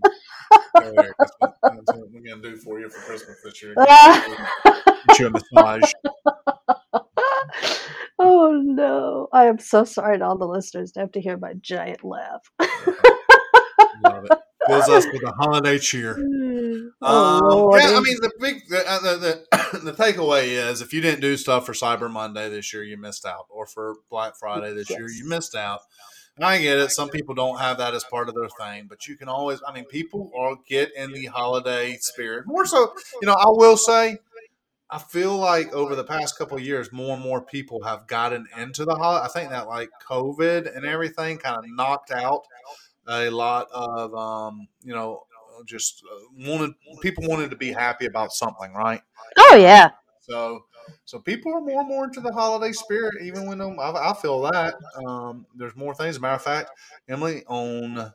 That's, 0.75 1.33
what, 1.39 1.57
that's 1.63 1.93
what 1.93 2.11
we're 2.13 2.21
gonna 2.21 2.43
do 2.43 2.57
for 2.57 2.81
you 2.81 2.89
for 2.89 3.01
Christmas 3.01 3.39
this 3.45 3.63
year. 3.63 3.75
Get 3.75 5.19
you 5.19 5.27
a 5.27 5.31
massage. 5.55 5.93
oh 8.19 8.61
no. 8.63 9.29
I 9.33 9.47
am 9.47 9.59
so 9.59 9.85
sorry 9.85 10.19
to 10.19 10.25
all 10.25 10.39
the 10.39 10.47
listeners 10.47 10.93
to 10.93 11.01
have 11.01 11.13
to 11.13 11.21
hear 11.21 11.37
my 11.37 11.55
giant 11.55 12.05
laugh. 12.05 12.51
Love 14.05 14.25
it. 14.25 14.39
Fills 14.67 14.89
us 14.91 15.07
with 15.13 15.23
a 15.23 15.33
holiday 15.39 15.79
cheer. 15.79 16.19
Oh, 17.03 17.73
Um, 17.73 17.81
yeah, 17.81 17.97
I 17.97 18.01
mean 18.01 18.17
the 18.21 18.31
big 18.39 18.69
the, 18.69 18.87
uh, 18.87 18.99
the, 19.01 19.17
the, 19.17 19.79
the 19.85 19.93
takeaway 19.93 20.49
is 20.49 20.83
if 20.83 20.93
you 20.93 21.01
didn't 21.01 21.21
do 21.21 21.37
stuff 21.37 21.65
for 21.65 21.73
Cyber 21.73 22.11
Monday 22.11 22.51
this 22.51 22.73
year, 22.75 22.83
you 22.85 22.99
missed 22.99 23.25
out, 23.25 23.47
or 23.49 23.67
for 23.67 23.97
Black 24.11 24.37
Friday 24.37 24.75
this 24.75 24.91
year, 24.91 25.09
you 25.09 25.27
missed 25.27 25.55
out. 25.55 25.81
And 26.41 26.47
I 26.47 26.59
get 26.59 26.79
it; 26.79 26.91
some 26.91 27.11
people 27.11 27.35
don't 27.35 27.59
have 27.59 27.77
that 27.77 27.93
as 27.93 28.03
part 28.03 28.31
of 28.31 28.35
their 28.35 28.49
thing, 28.49 28.87
but 28.89 29.07
you 29.07 29.15
can 29.15 29.29
always. 29.29 29.61
I 29.69 29.75
mean, 29.75 29.85
people 29.85 30.33
are 30.35 30.57
get 30.67 30.91
in 30.97 31.13
the 31.13 31.27
holiday 31.27 31.99
spirit 32.01 32.47
more 32.47 32.65
so. 32.65 32.95
You 33.21 33.27
know, 33.27 33.35
I 33.35 33.49
will 33.49 33.77
say, 33.77 34.17
I 34.89 34.99
feel 34.99 35.37
like 35.37 35.71
over 35.75 35.95
the 35.95 36.03
past 36.03 36.39
couple 36.39 36.57
of 36.57 36.65
years, 36.65 36.91
more 36.93 37.13
and 37.15 37.23
more 37.23 37.43
people 37.43 37.83
have 37.85 38.07
gotten 38.07 38.47
into 38.57 38.87
the 38.87 38.95
holiday. 38.95 39.27
I 39.27 39.29
think 39.29 39.51
that 39.51 39.69
like 39.69 39.91
COVID 40.09 40.75
and 40.75 40.87
everything 40.87 41.37
kind 41.37 41.59
of 41.59 41.65
knocked 41.69 42.11
out 42.11 42.45
a 43.07 43.29
lot 43.29 43.69
of 43.71 44.15
um, 44.15 44.67
you 44.83 44.95
know 44.95 45.25
just 45.67 46.03
uh, 46.11 46.49
wanted 46.49 46.71
people 47.03 47.29
wanted 47.29 47.51
to 47.51 47.57
be 47.57 47.71
happy 47.71 48.07
about 48.07 48.33
something, 48.33 48.73
right? 48.73 49.03
oh 49.37 49.57
yeah. 49.61 49.91
So 50.23 50.65
So 51.05 51.19
people 51.19 51.53
are 51.55 51.61
more 51.61 51.81
and 51.81 51.89
more 51.89 52.05
into 52.05 52.21
the 52.21 52.33
holiday 52.33 52.73
spirit, 52.73 53.15
even 53.23 53.47
when 53.47 53.61
um, 53.61 53.79
I, 53.79 53.91
I 53.91 54.15
feel 54.15 54.41
that. 54.43 54.75
Um, 55.07 55.47
there's 55.55 55.77
more 55.77 55.95
things. 55.95 56.11
As 56.11 56.17
a 56.19 56.21
matter 56.21 56.35
of 56.35 56.43
fact, 56.43 56.71
Emily, 57.09 57.45
on 57.47 58.13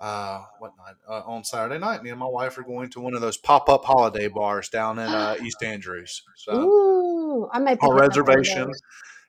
uh, 0.00 0.44
what 0.58 0.72
night? 0.78 0.94
Uh, 1.08 1.22
on 1.26 1.44
Saturday 1.44 1.78
night, 1.78 2.02
me 2.02 2.10
and 2.10 2.18
my 2.18 2.26
wife 2.26 2.56
are 2.58 2.62
going 2.62 2.90
to 2.90 3.00
one 3.00 3.14
of 3.14 3.20
those 3.20 3.36
pop 3.36 3.68
up 3.68 3.84
holiday 3.84 4.28
bars 4.28 4.68
down 4.68 4.98
in 4.98 5.08
uh, 5.08 5.36
East 5.42 5.62
Andrews. 5.62 6.22
So 6.36 6.52
Ooh, 6.54 7.48
I 7.52 7.58
might. 7.58 7.78
our 7.82 7.88
hitting 7.88 7.88
up 7.88 7.92
one 7.92 8.06
of 8.06 8.08
reservation 8.08 8.72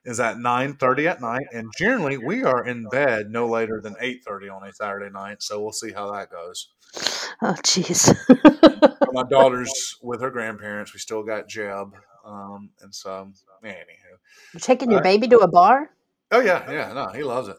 is 0.04 0.20
at 0.20 0.38
nine 0.38 0.74
thirty 0.74 1.08
at 1.08 1.20
night, 1.20 1.46
and 1.52 1.70
generally 1.76 2.18
we 2.18 2.44
are 2.44 2.64
in 2.64 2.86
bed 2.88 3.30
no 3.30 3.46
later 3.46 3.80
than 3.80 3.96
eight 4.00 4.22
thirty 4.24 4.48
on 4.48 4.62
a 4.62 4.72
Saturday 4.72 5.10
night. 5.10 5.42
So 5.42 5.60
we'll 5.60 5.72
see 5.72 5.92
how 5.92 6.12
that 6.12 6.30
goes. 6.30 6.68
Oh, 7.42 7.54
jeez. 7.62 8.14
my 9.12 9.24
daughter's 9.30 9.96
with 10.02 10.20
her 10.20 10.30
grandparents. 10.30 10.92
We 10.92 11.00
still 11.00 11.22
got 11.22 11.48
Jeb, 11.48 11.94
um, 12.30 12.70
and 12.82 12.94
so 12.94 13.30
anywho. 13.64 13.74
You're 14.52 14.60
taking 14.60 14.90
your 14.90 15.00
Alright. 15.00 15.20
baby 15.20 15.28
to 15.28 15.38
a 15.38 15.48
bar? 15.48 15.90
Oh 16.30 16.40
yeah, 16.40 16.70
yeah, 16.70 16.92
no, 16.92 17.08
he 17.08 17.22
loves 17.22 17.48
it. 17.48 17.56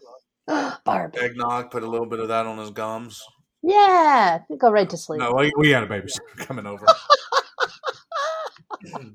Barbie. 0.86 1.20
Eggnog, 1.20 1.72
put 1.72 1.84
a 1.84 1.88
little 1.88 2.08
bit 2.08 2.20
of 2.20 2.30
that 2.30 2.46
on 2.46 2.58
his 2.58 2.72
gums. 2.72 3.24
Yeah, 3.64 4.40
go 4.58 4.72
right 4.72 4.90
to 4.90 4.98
sleep. 4.98 5.20
No, 5.20 5.34
we, 5.34 5.52
we 5.58 5.70
had 5.70 5.84
a 5.84 5.88
babysitter 5.88 6.38
coming 6.38 6.66
over. 6.66 6.86
you 8.84 9.14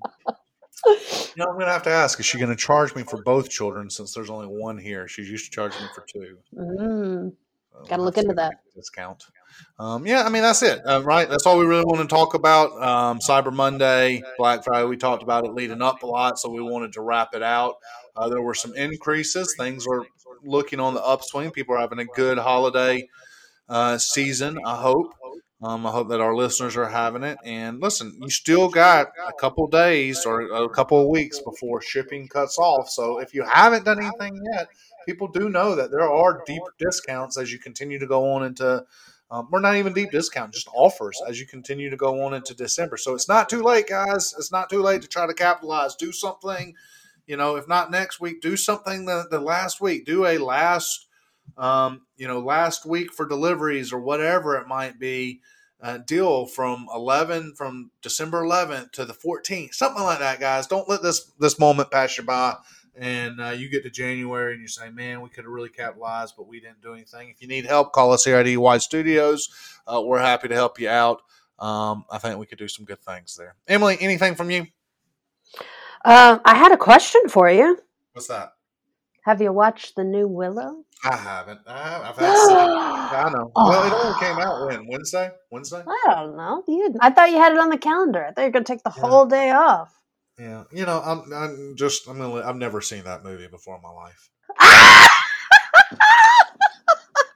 know, 1.37 1.47
I'm 1.47 1.59
gonna 1.59 1.73
have 1.73 1.83
to 1.85 1.91
ask: 1.91 2.21
Is 2.21 2.27
she 2.27 2.39
gonna 2.39 2.55
charge 2.55 2.95
me 2.95 3.03
for 3.03 3.23
both 3.23 3.51
children 3.51 3.91
since 3.91 4.15
there's 4.15 4.31
only 4.31 4.47
one 4.47 4.79
here? 4.79 5.09
She's 5.09 5.29
used 5.29 5.47
to 5.47 5.51
charging 5.51 5.83
me 5.83 5.89
for 5.95 6.05
two. 6.07 6.39
Mm. 6.55 7.33
So 7.73 7.85
Gotta 7.89 8.03
look 8.03 8.19
into 8.19 8.35
that. 8.35 8.61
Discount. 8.75 9.25
Um, 9.79 10.07
yeah, 10.07 10.23
I 10.23 10.31
mean 10.31 10.43
that's 10.43 10.63
it, 10.63 10.81
uh, 10.87 11.03
right? 11.05 11.29
That's 11.29 11.45
all 11.45 11.59
we 11.59 11.67
really 11.67 11.85
want 11.85 12.09
to 12.09 12.15
talk 12.15 12.35
about. 12.35 12.73
Um, 12.83 13.19
Cyber 13.19 13.53
Monday, 13.53 14.23
Black 14.39 14.65
Friday. 14.65 14.87
We 14.87 14.97
talked 14.97 15.23
about 15.23 15.45
it 15.45 15.53
leading 15.53 15.83
up 15.83 16.03
a 16.03 16.07
lot, 16.07 16.39
so 16.39 16.49
we 16.49 16.63
wanted 16.63 16.95
to 16.95 17.03
wrap 17.03 17.35
it 17.35 17.43
out. 17.43 17.75
Uh, 18.17 18.29
there 18.29 18.41
were 18.41 18.55
some 18.55 18.75
increases. 18.75 19.55
Things 19.59 19.87
are 19.87 20.07
looking 20.43 20.81
on 20.81 20.95
the 20.95 21.03
upswing. 21.05 21.51
People 21.51 21.75
are 21.75 21.81
having 21.81 21.99
a 21.99 22.07
good 22.07 22.39
holiday 22.39 23.09
uh, 23.69 23.99
season. 23.99 24.59
I 24.65 24.77
hope. 24.77 25.15
Um, 25.63 25.87
I 25.87 25.91
hope 25.91 26.09
that 26.11 26.21
our 26.21 26.35
listeners 26.35 26.77
are 26.77 26.89
having 26.89 27.23
it. 27.23 27.39
And 27.45 27.81
listen, 27.81 28.19
you 28.21 28.29
still 28.29 28.69
got 28.69 29.09
a 29.27 29.33
couple 29.33 29.67
days 29.69 30.27
or 30.27 30.43
a 30.43 30.69
couple 30.69 31.01
of 31.01 31.09
weeks 31.09 31.41
before 31.41 31.81
shipping 31.81 32.29
cuts 32.29 32.59
off. 32.59 32.89
So 32.91 33.19
if 33.19 33.33
you 33.35 33.43
haven't 33.43 33.85
done 33.85 34.03
anything 34.03 34.39
yet, 34.53 34.69
people 35.07 35.29
do 35.29 35.49
know 35.49 35.75
that 35.75 35.91
there 35.91 36.09
are 36.11 36.43
deep 36.47 36.63
discounts 36.79 37.39
as 37.39 37.53
you 37.53 37.59
continue 37.59 37.99
to 37.99 38.07
go 38.07 38.33
on 38.33 38.45
into. 38.45 38.85
Um, 39.31 39.49
we're 39.51 39.61
not 39.61 39.77
even 39.77 39.93
deep 39.93 40.13
discount, 40.13 40.53
just 40.53 40.69
offers 40.75 41.21
as 41.29 41.41
you 41.41 41.47
continue 41.47 41.91
to 41.91 41.97
go 41.97 42.23
on 42.23 42.35
into 42.35 42.55
December. 42.55 42.97
So 42.97 43.15
it's 43.15 43.29
not 43.29 43.49
too 43.49 43.63
late, 43.63 43.89
guys. 43.89 44.35
It's 44.39 44.53
not 44.53 44.71
too 44.71 44.83
late 44.83 45.03
to 45.03 45.09
try 45.09 45.27
to 45.27 45.35
capitalize. 45.35 45.97
Do 45.97 46.13
something, 46.13 46.75
you 47.27 47.37
know, 47.37 47.57
if 47.57 47.67
not 47.67 47.91
next 47.91 48.21
week, 48.21 48.41
do 48.41 48.57
something 48.57 49.05
the, 49.07 49.27
the 49.31 49.41
last 49.41 49.81
week. 49.81 50.07
Do 50.07 50.27
a 50.27 50.39
last 50.39 51.07
um, 51.57 52.03
you 52.17 52.27
know, 52.29 52.41
last 52.41 52.87
week 52.87 53.13
for 53.13 53.27
deliveries 53.27 53.93
or 53.93 54.01
whatever 54.01 54.57
it 54.57 54.67
might 54.67 54.99
be, 54.99 55.41
uh, 55.81 55.99
deal 55.99 56.47
from 56.47 56.87
11 56.95 57.55
from 57.57 57.91
December 58.03 58.43
11th 58.43 58.93
to 58.93 59.05
the 59.05 59.13
14th, 59.15 59.75
something 59.75 60.03
like 60.03 60.19
that, 60.19 60.41
guys. 60.41 60.67
Don't 60.67 60.89
let 60.89 61.03
this 61.03 61.33
this 61.39 61.59
moment 61.59 61.91
pass 61.91 62.17
you 62.17 62.25
by. 62.25 62.57
And 62.99 63.41
uh, 63.41 63.49
you 63.51 63.69
get 63.69 63.83
to 63.83 63.91
January 63.91 64.53
and 64.55 64.63
you 64.63 64.69
say, 64.69 64.89
"Man, 64.91 65.21
we 65.21 65.29
could 65.29 65.45
have 65.45 65.53
really 65.53 65.69
capitalized, 65.69 66.35
but 66.37 66.47
we 66.49 66.61
didn't 66.61 66.81
do 66.81 66.95
anything." 66.95 67.29
If 67.29 67.43
you 67.43 67.49
need 67.49 67.67
help, 67.67 67.93
call 67.93 68.13
us 68.13 68.25
here 68.25 68.37
at 68.37 68.47
EY 68.47 68.79
Studios. 68.79 69.49
Uh, 69.87 70.03
we're 70.05 70.19
happy 70.21 70.49
to 70.49 70.55
help 70.55 70.81
you 70.81 70.89
out. 70.89 71.21
Um, 71.59 72.05
I 72.11 72.19
think 72.19 72.39
we 72.39 72.47
could 72.47 72.59
do 72.59 72.69
some 72.69 72.85
good 72.85 73.01
things 73.03 73.37
there. 73.37 73.55
Emily, 73.69 73.97
anything 74.01 74.35
from 74.35 74.51
you? 74.51 74.67
Um, 76.05 76.41
I 76.45 76.55
had 76.55 76.73
a 76.73 76.77
question 76.77 77.29
for 77.29 77.51
you. 77.51 77.79
What's 78.13 78.29
that? 78.29 78.53
Have 79.23 79.41
you 79.43 79.53
watched 79.53 79.97
the 79.97 80.05
new 80.05 80.29
Willow? 80.29 80.85
I 81.05 81.17
haven't. 81.17 81.61
I 81.67 82.09
I've 82.09 82.17
had. 82.17 82.37
some- 82.37 82.57
I 82.59 83.31
know. 83.35 83.51
Well, 83.57 83.87
it 83.87 83.93
only 83.93 84.21
came 84.21 84.39
out 84.39 84.67
when 84.67 84.87
Wednesday. 84.87 85.31
Wednesday. 85.51 85.83
I 85.87 86.15
don't 86.15 86.37
know. 86.37 86.63
You, 86.69 86.95
I 87.01 87.11
thought 87.11 87.31
you 87.31 87.39
had 87.39 87.53
it 87.53 87.59
on 87.59 87.71
the 87.71 87.79
calendar. 87.79 88.25
I 88.25 88.33
thought 88.33 88.43
you 88.43 88.47
were 88.49 88.53
going 88.53 88.65
to 88.65 88.73
take 88.73 88.83
the 88.85 88.93
Yeah. 88.97 89.03
whole 89.03 89.27
day 89.27 89.51
off. 89.51 89.93
Yeah, 90.39 90.65
you 90.71 90.85
know, 90.85 91.01
I'm, 91.03 91.33
I'm 91.33 91.77
just, 91.77 92.07
I'm 92.09 92.19
gonna, 92.19 92.47
I've 92.47 92.57
never 92.57 92.81
seen 92.83 93.05
that 93.05 93.25
movie 93.25 93.47
before 93.49 93.77
in 93.77 93.83
my 93.83 93.91
life. 93.91 94.31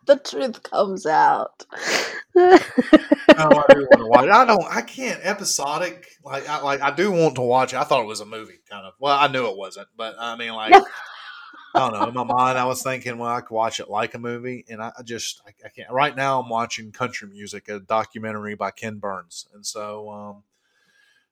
the 0.07 0.17
truth 0.17 0.63
comes 0.63 1.07
out. 1.07 1.65
No, 2.35 3.47
I 3.47 3.65
do 3.71 3.81
want 3.81 4.01
to 4.01 4.07
watch. 4.07 4.25
it. 4.25 4.31
I 4.31 4.45
don't, 4.45 4.65
I 4.65 4.83
can't 4.83 5.21
episodic. 5.23 6.07
Like, 6.25 6.47
I 6.49 6.61
like, 6.61 6.83
I 6.83 6.91
do 6.91 7.11
want 7.11 7.37
to 7.37 7.41
watch 7.43 7.73
it. 7.73 7.79
I 7.79 7.85
thought 7.85 8.03
it 8.03 8.07
was 8.07 8.21
a 8.21 8.27
movie, 8.27 8.61
kind 8.69 8.85
of. 8.85 8.95
Well, 8.99 9.17
I 9.17 9.29
knew 9.29 9.49
it 9.49 9.57
wasn't, 9.57 9.89
but 9.97 10.17
I 10.19 10.37
mean, 10.37 10.53
like, 10.53 10.75
I 11.75 11.79
don't 11.79 11.93
know. 11.93 12.09
In 12.09 12.15
my 12.15 12.25
mind, 12.25 12.59
I 12.59 12.65
was 12.65 12.83
thinking, 12.83 13.17
well, 13.19 13.35
I 13.35 13.41
could 13.41 13.55
watch 13.55 13.81
it 13.81 13.89
like 13.89 14.15
a 14.15 14.19
movie, 14.19 14.65
and 14.69 14.83
I, 14.83 14.93
I 14.99 15.03
just, 15.03 15.41
I, 15.47 15.53
I 15.65 15.69
can't. 15.71 15.91
Right 15.91 16.15
now, 16.15 16.41
I'm 16.41 16.49
watching 16.49 16.93
Country 16.93 17.29
Music, 17.29 17.69
a 17.69 17.79
documentary 17.79 18.57
by 18.57 18.73
Ken 18.73 18.99
Burns, 18.99 19.47
and 19.55 19.65
so 19.65 20.11
um, 20.11 20.43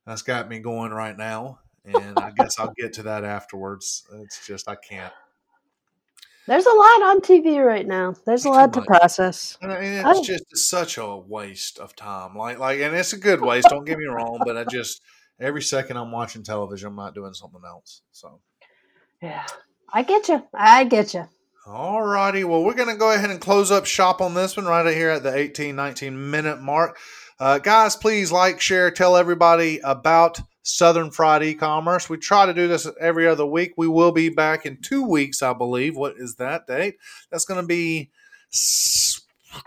that's 0.08 0.22
got 0.22 0.48
me 0.48 0.58
going 0.58 0.90
right 0.92 1.16
now. 1.16 1.60
And 1.84 2.18
I 2.18 2.30
guess 2.36 2.58
I'll 2.58 2.72
get 2.76 2.92
to 2.94 3.02
that 3.04 3.24
afterwards. 3.24 4.04
It's 4.22 4.46
just 4.46 4.68
I 4.68 4.74
can't. 4.76 5.12
There's 6.46 6.64
a 6.66 6.70
lot 6.72 7.02
on 7.02 7.20
TV 7.20 7.64
right 7.64 7.86
now. 7.86 8.14
There's 8.24 8.46
a 8.46 8.50
lot 8.50 8.72
to 8.72 8.82
process. 8.82 9.58
And 9.60 9.70
it's 9.72 10.04
Oh. 10.06 10.22
just 10.24 10.44
such 10.56 10.96
a 10.96 11.16
waste 11.16 11.78
of 11.78 11.94
time. 11.94 12.34
Like, 12.36 12.58
like, 12.58 12.80
and 12.80 12.96
it's 12.96 13.12
a 13.12 13.18
good 13.18 13.40
waste. 13.42 13.68
Don't 13.68 13.84
get 13.84 13.98
me 13.98 14.06
wrong, 14.06 14.40
but 14.44 14.56
I 14.56 14.64
just 14.64 15.02
every 15.38 15.62
second 15.62 15.98
I'm 15.98 16.10
watching 16.10 16.42
television, 16.42 16.88
I'm 16.88 16.96
not 16.96 17.14
doing 17.14 17.34
something 17.34 17.60
else. 17.66 18.02
So, 18.12 18.40
Yeah. 19.22 19.44
I 19.92 20.02
get 20.02 20.28
you. 20.28 20.42
I 20.54 20.84
get 20.84 21.14
you. 21.14 21.28
all 21.66 22.02
righty. 22.02 22.44
Well, 22.44 22.64
we're 22.64 22.72
gonna 22.74 22.96
go 22.96 23.10
ahead 23.12 23.28
and 23.30 23.40
close 23.42 23.70
up 23.70 23.84
shop 23.84 24.22
on 24.22 24.32
this 24.32 24.56
one 24.56 24.64
right 24.64 24.86
here 24.94 25.10
at 25.10 25.22
the 25.22 25.34
18, 25.36 25.76
19 25.76 26.30
minute 26.30 26.62
mark. 26.62 26.98
Uh, 27.40 27.58
guys, 27.58 27.94
please 27.96 28.32
like, 28.32 28.60
share, 28.60 28.90
tell 28.90 29.16
everybody 29.16 29.80
about 29.84 30.40
Southern 30.62 31.10
Fried 31.10 31.42
E-commerce. 31.42 32.10
We 32.10 32.16
try 32.18 32.46
to 32.46 32.54
do 32.54 32.68
this 32.68 32.86
every 33.00 33.26
other 33.28 33.46
week. 33.46 33.74
We 33.76 33.88
will 33.88 34.12
be 34.12 34.28
back 34.28 34.66
in 34.66 34.78
two 34.82 35.04
weeks, 35.04 35.42
I 35.42 35.52
believe. 35.52 35.96
What 35.96 36.14
is 36.18 36.34
that 36.36 36.66
date? 36.66 36.96
That's 37.30 37.44
going 37.44 37.60
to 37.60 37.66
be 37.66 38.10
s- 38.52 39.20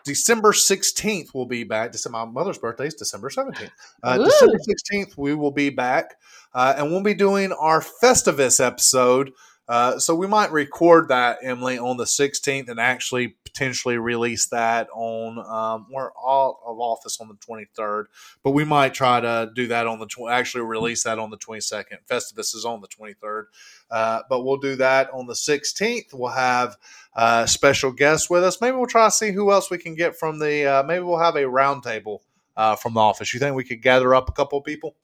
December 0.04 0.52
16th. 0.52 1.30
We'll 1.34 1.46
be 1.46 1.64
back. 1.64 1.92
December, 1.94 2.20
my 2.20 2.26
mother's 2.26 2.58
birthday 2.60 2.88
is 2.88 2.94
December 2.94 3.30
17th. 3.30 3.72
Uh, 4.04 4.18
December 4.26 4.58
16th, 4.58 5.18
we 5.18 5.34
will 5.34 5.52
be 5.52 5.70
back. 5.70 6.16
Uh, 6.54 6.74
and 6.78 6.92
we'll 6.92 7.02
be 7.04 7.14
doing 7.14 7.52
our 7.54 7.82
Festivus 7.82 8.64
episode. 8.64 9.32
Uh, 9.72 9.98
so 9.98 10.14
we 10.14 10.28
might 10.28 10.52
record 10.52 11.08
that, 11.08 11.38
Emily, 11.42 11.78
on 11.78 11.96
the 11.96 12.04
16th 12.04 12.68
and 12.68 12.78
actually 12.78 13.38
potentially 13.46 13.98
release 13.98 14.48
that 14.48 14.90
on 14.94 15.40
um, 15.40 15.88
we're 15.90 16.12
all 16.12 16.62
of 16.66 16.78
office 16.78 17.22
on 17.22 17.30
the 17.30 17.36
23rd, 17.36 18.08
but 18.44 18.52
we 18.52 18.66
might 18.66 18.94
try 18.94 19.22
to 19.22 19.50
do 19.56 19.68
that 19.68 19.88
on 19.88 20.00
the 20.00 20.08
tw- 20.08 20.30
actually 20.30 20.66
release 20.66 21.06
that 21.06 21.20
on 21.20 21.30
the 21.30 21.38
22nd. 21.38 22.00
Festivus 22.06 22.54
is 22.54 22.66
on 22.66 22.82
the 22.82 22.88
23rd, 22.90 23.46
uh, 23.90 24.24
but 24.30 24.44
we'll 24.44 24.58
do 24.58 24.76
that 24.76 25.10
on 25.14 25.26
the 25.26 25.36
16th. 25.36 26.14
We'll 26.14 26.32
have 26.32 26.76
uh, 27.16 27.46
special 27.46 27.94
guests 27.94 28.30
with 28.30 28.44
us. 28.44 28.60
Maybe 28.60 28.76
we'll 28.76 28.88
try 28.88 29.08
to 29.08 29.12
see 29.12 29.32
who 29.32 29.54
else 29.54 29.72
we 29.72 29.78
can 29.78 29.96
get 29.96 30.18
from 30.18 30.40
the. 30.40 30.66
Uh, 30.66 30.84
maybe 30.84 31.06
we'll 31.06 31.18
have 31.18 31.38
a 31.38 31.44
roundtable 31.44 32.20
uh, 32.58 32.76
from 32.76 32.96
the 32.96 33.00
office. 33.00 33.34
You 33.34 33.40
think 33.40 33.56
we 33.56 33.64
could 33.64 33.82
gather 33.82 34.14
up 34.14 34.28
a 34.28 34.34
couple 34.34 34.60
people? 34.60 34.98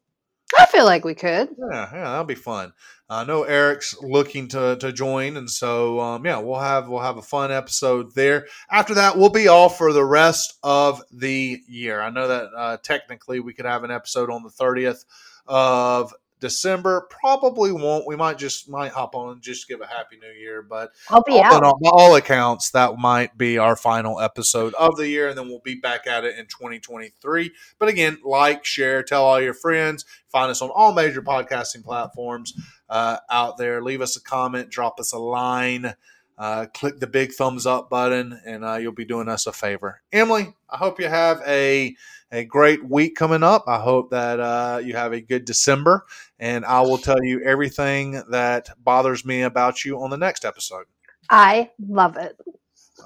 I 0.57 0.65
feel 0.67 0.85
like 0.85 1.03
we 1.03 1.15
could. 1.15 1.49
Yeah, 1.59 1.89
yeah, 1.91 2.03
that'll 2.03 2.23
be 2.23 2.35
fun. 2.35 2.73
I 3.09 3.23
know 3.23 3.43
Eric's 3.43 3.95
looking 4.01 4.49
to, 4.49 4.75
to 4.77 4.91
join, 4.91 5.37
and 5.37 5.49
so 5.49 5.99
um, 5.99 6.25
yeah, 6.25 6.39
we'll 6.39 6.59
have 6.59 6.87
we'll 6.87 7.01
have 7.01 7.17
a 7.17 7.21
fun 7.21 7.51
episode 7.51 8.13
there. 8.15 8.47
After 8.69 8.93
that, 8.95 9.17
we'll 9.17 9.29
be 9.29 9.47
off 9.47 9.77
for 9.77 9.93
the 9.93 10.05
rest 10.05 10.57
of 10.63 11.01
the 11.11 11.61
year. 11.67 12.01
I 12.01 12.09
know 12.09 12.27
that 12.27 12.49
uh, 12.55 12.77
technically 12.83 13.39
we 13.39 13.53
could 13.53 13.65
have 13.65 13.83
an 13.83 13.91
episode 13.91 14.29
on 14.29 14.43
the 14.43 14.49
thirtieth 14.49 15.05
of 15.45 16.13
December. 16.39 17.07
Probably 17.09 17.71
won't. 17.71 18.07
We 18.07 18.15
might 18.15 18.37
just 18.37 18.69
might 18.69 18.91
hop 18.91 19.15
on 19.15 19.33
and 19.33 19.41
just 19.41 19.67
give 19.67 19.81
a 19.81 19.87
happy 19.87 20.17
new 20.17 20.31
year, 20.39 20.61
but 20.61 20.91
I'll 21.09 21.23
be 21.23 21.33
all, 21.33 21.43
out. 21.43 21.61
by 21.81 21.89
all 21.89 22.15
accounts, 22.15 22.71
that 22.71 22.97
might 22.97 23.37
be 23.37 23.57
our 23.57 23.75
final 23.75 24.19
episode 24.19 24.73
of 24.75 24.95
the 24.97 25.07
year, 25.07 25.29
and 25.29 25.37
then 25.37 25.47
we'll 25.47 25.61
be 25.63 25.75
back 25.75 26.07
at 26.07 26.23
it 26.23 26.37
in 26.37 26.45
2023. 26.45 27.51
But 27.79 27.89
again, 27.89 28.17
like, 28.23 28.65
share, 28.65 29.03
tell 29.03 29.23
all 29.23 29.41
your 29.41 29.53
friends. 29.53 30.05
Find 30.29 30.51
us 30.51 30.61
on 30.61 30.69
all 30.69 30.93
major 30.93 31.21
podcasting 31.21 31.83
platforms 31.83 32.53
uh, 32.89 33.17
out 33.29 33.57
there. 33.57 33.81
Leave 33.81 34.01
us 34.01 34.17
a 34.17 34.21
comment, 34.21 34.69
drop 34.69 34.99
us 34.99 35.13
a 35.13 35.19
line, 35.19 35.93
uh, 36.37 36.67
click 36.73 36.99
the 36.99 37.07
big 37.07 37.33
thumbs 37.33 37.65
up 37.65 37.89
button, 37.89 38.39
and 38.45 38.63
uh, 38.63 38.75
you'll 38.75 38.91
be 38.91 39.05
doing 39.05 39.27
us 39.27 39.47
a 39.47 39.53
favor. 39.53 40.01
Emily, 40.11 40.53
I 40.69 40.77
hope 40.77 40.99
you 40.99 41.07
have 41.07 41.41
a 41.45 41.95
a 42.31 42.43
great 42.43 42.87
week 42.87 43.15
coming 43.15 43.43
up. 43.43 43.65
I 43.67 43.79
hope 43.79 44.11
that 44.11 44.39
uh, 44.39 44.81
you 44.83 44.93
have 44.93 45.13
a 45.13 45.21
good 45.21 45.45
December, 45.45 46.05
and 46.39 46.65
I 46.65 46.81
will 46.81 46.97
tell 46.97 47.23
you 47.23 47.41
everything 47.41 48.21
that 48.29 48.69
bothers 48.83 49.25
me 49.25 49.43
about 49.43 49.85
you 49.85 50.01
on 50.01 50.09
the 50.09 50.17
next 50.17 50.45
episode. 50.45 50.85
I 51.29 51.71
love 51.87 52.17
it. 52.17 52.37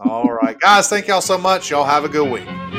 All 0.03 0.31
right, 0.31 0.59
guys, 0.59 0.89
thank 0.89 1.07
y'all 1.07 1.21
so 1.21 1.37
much. 1.37 1.69
Y'all 1.69 1.85
have 1.85 2.05
a 2.05 2.09
good 2.09 2.31
week. 2.31 2.70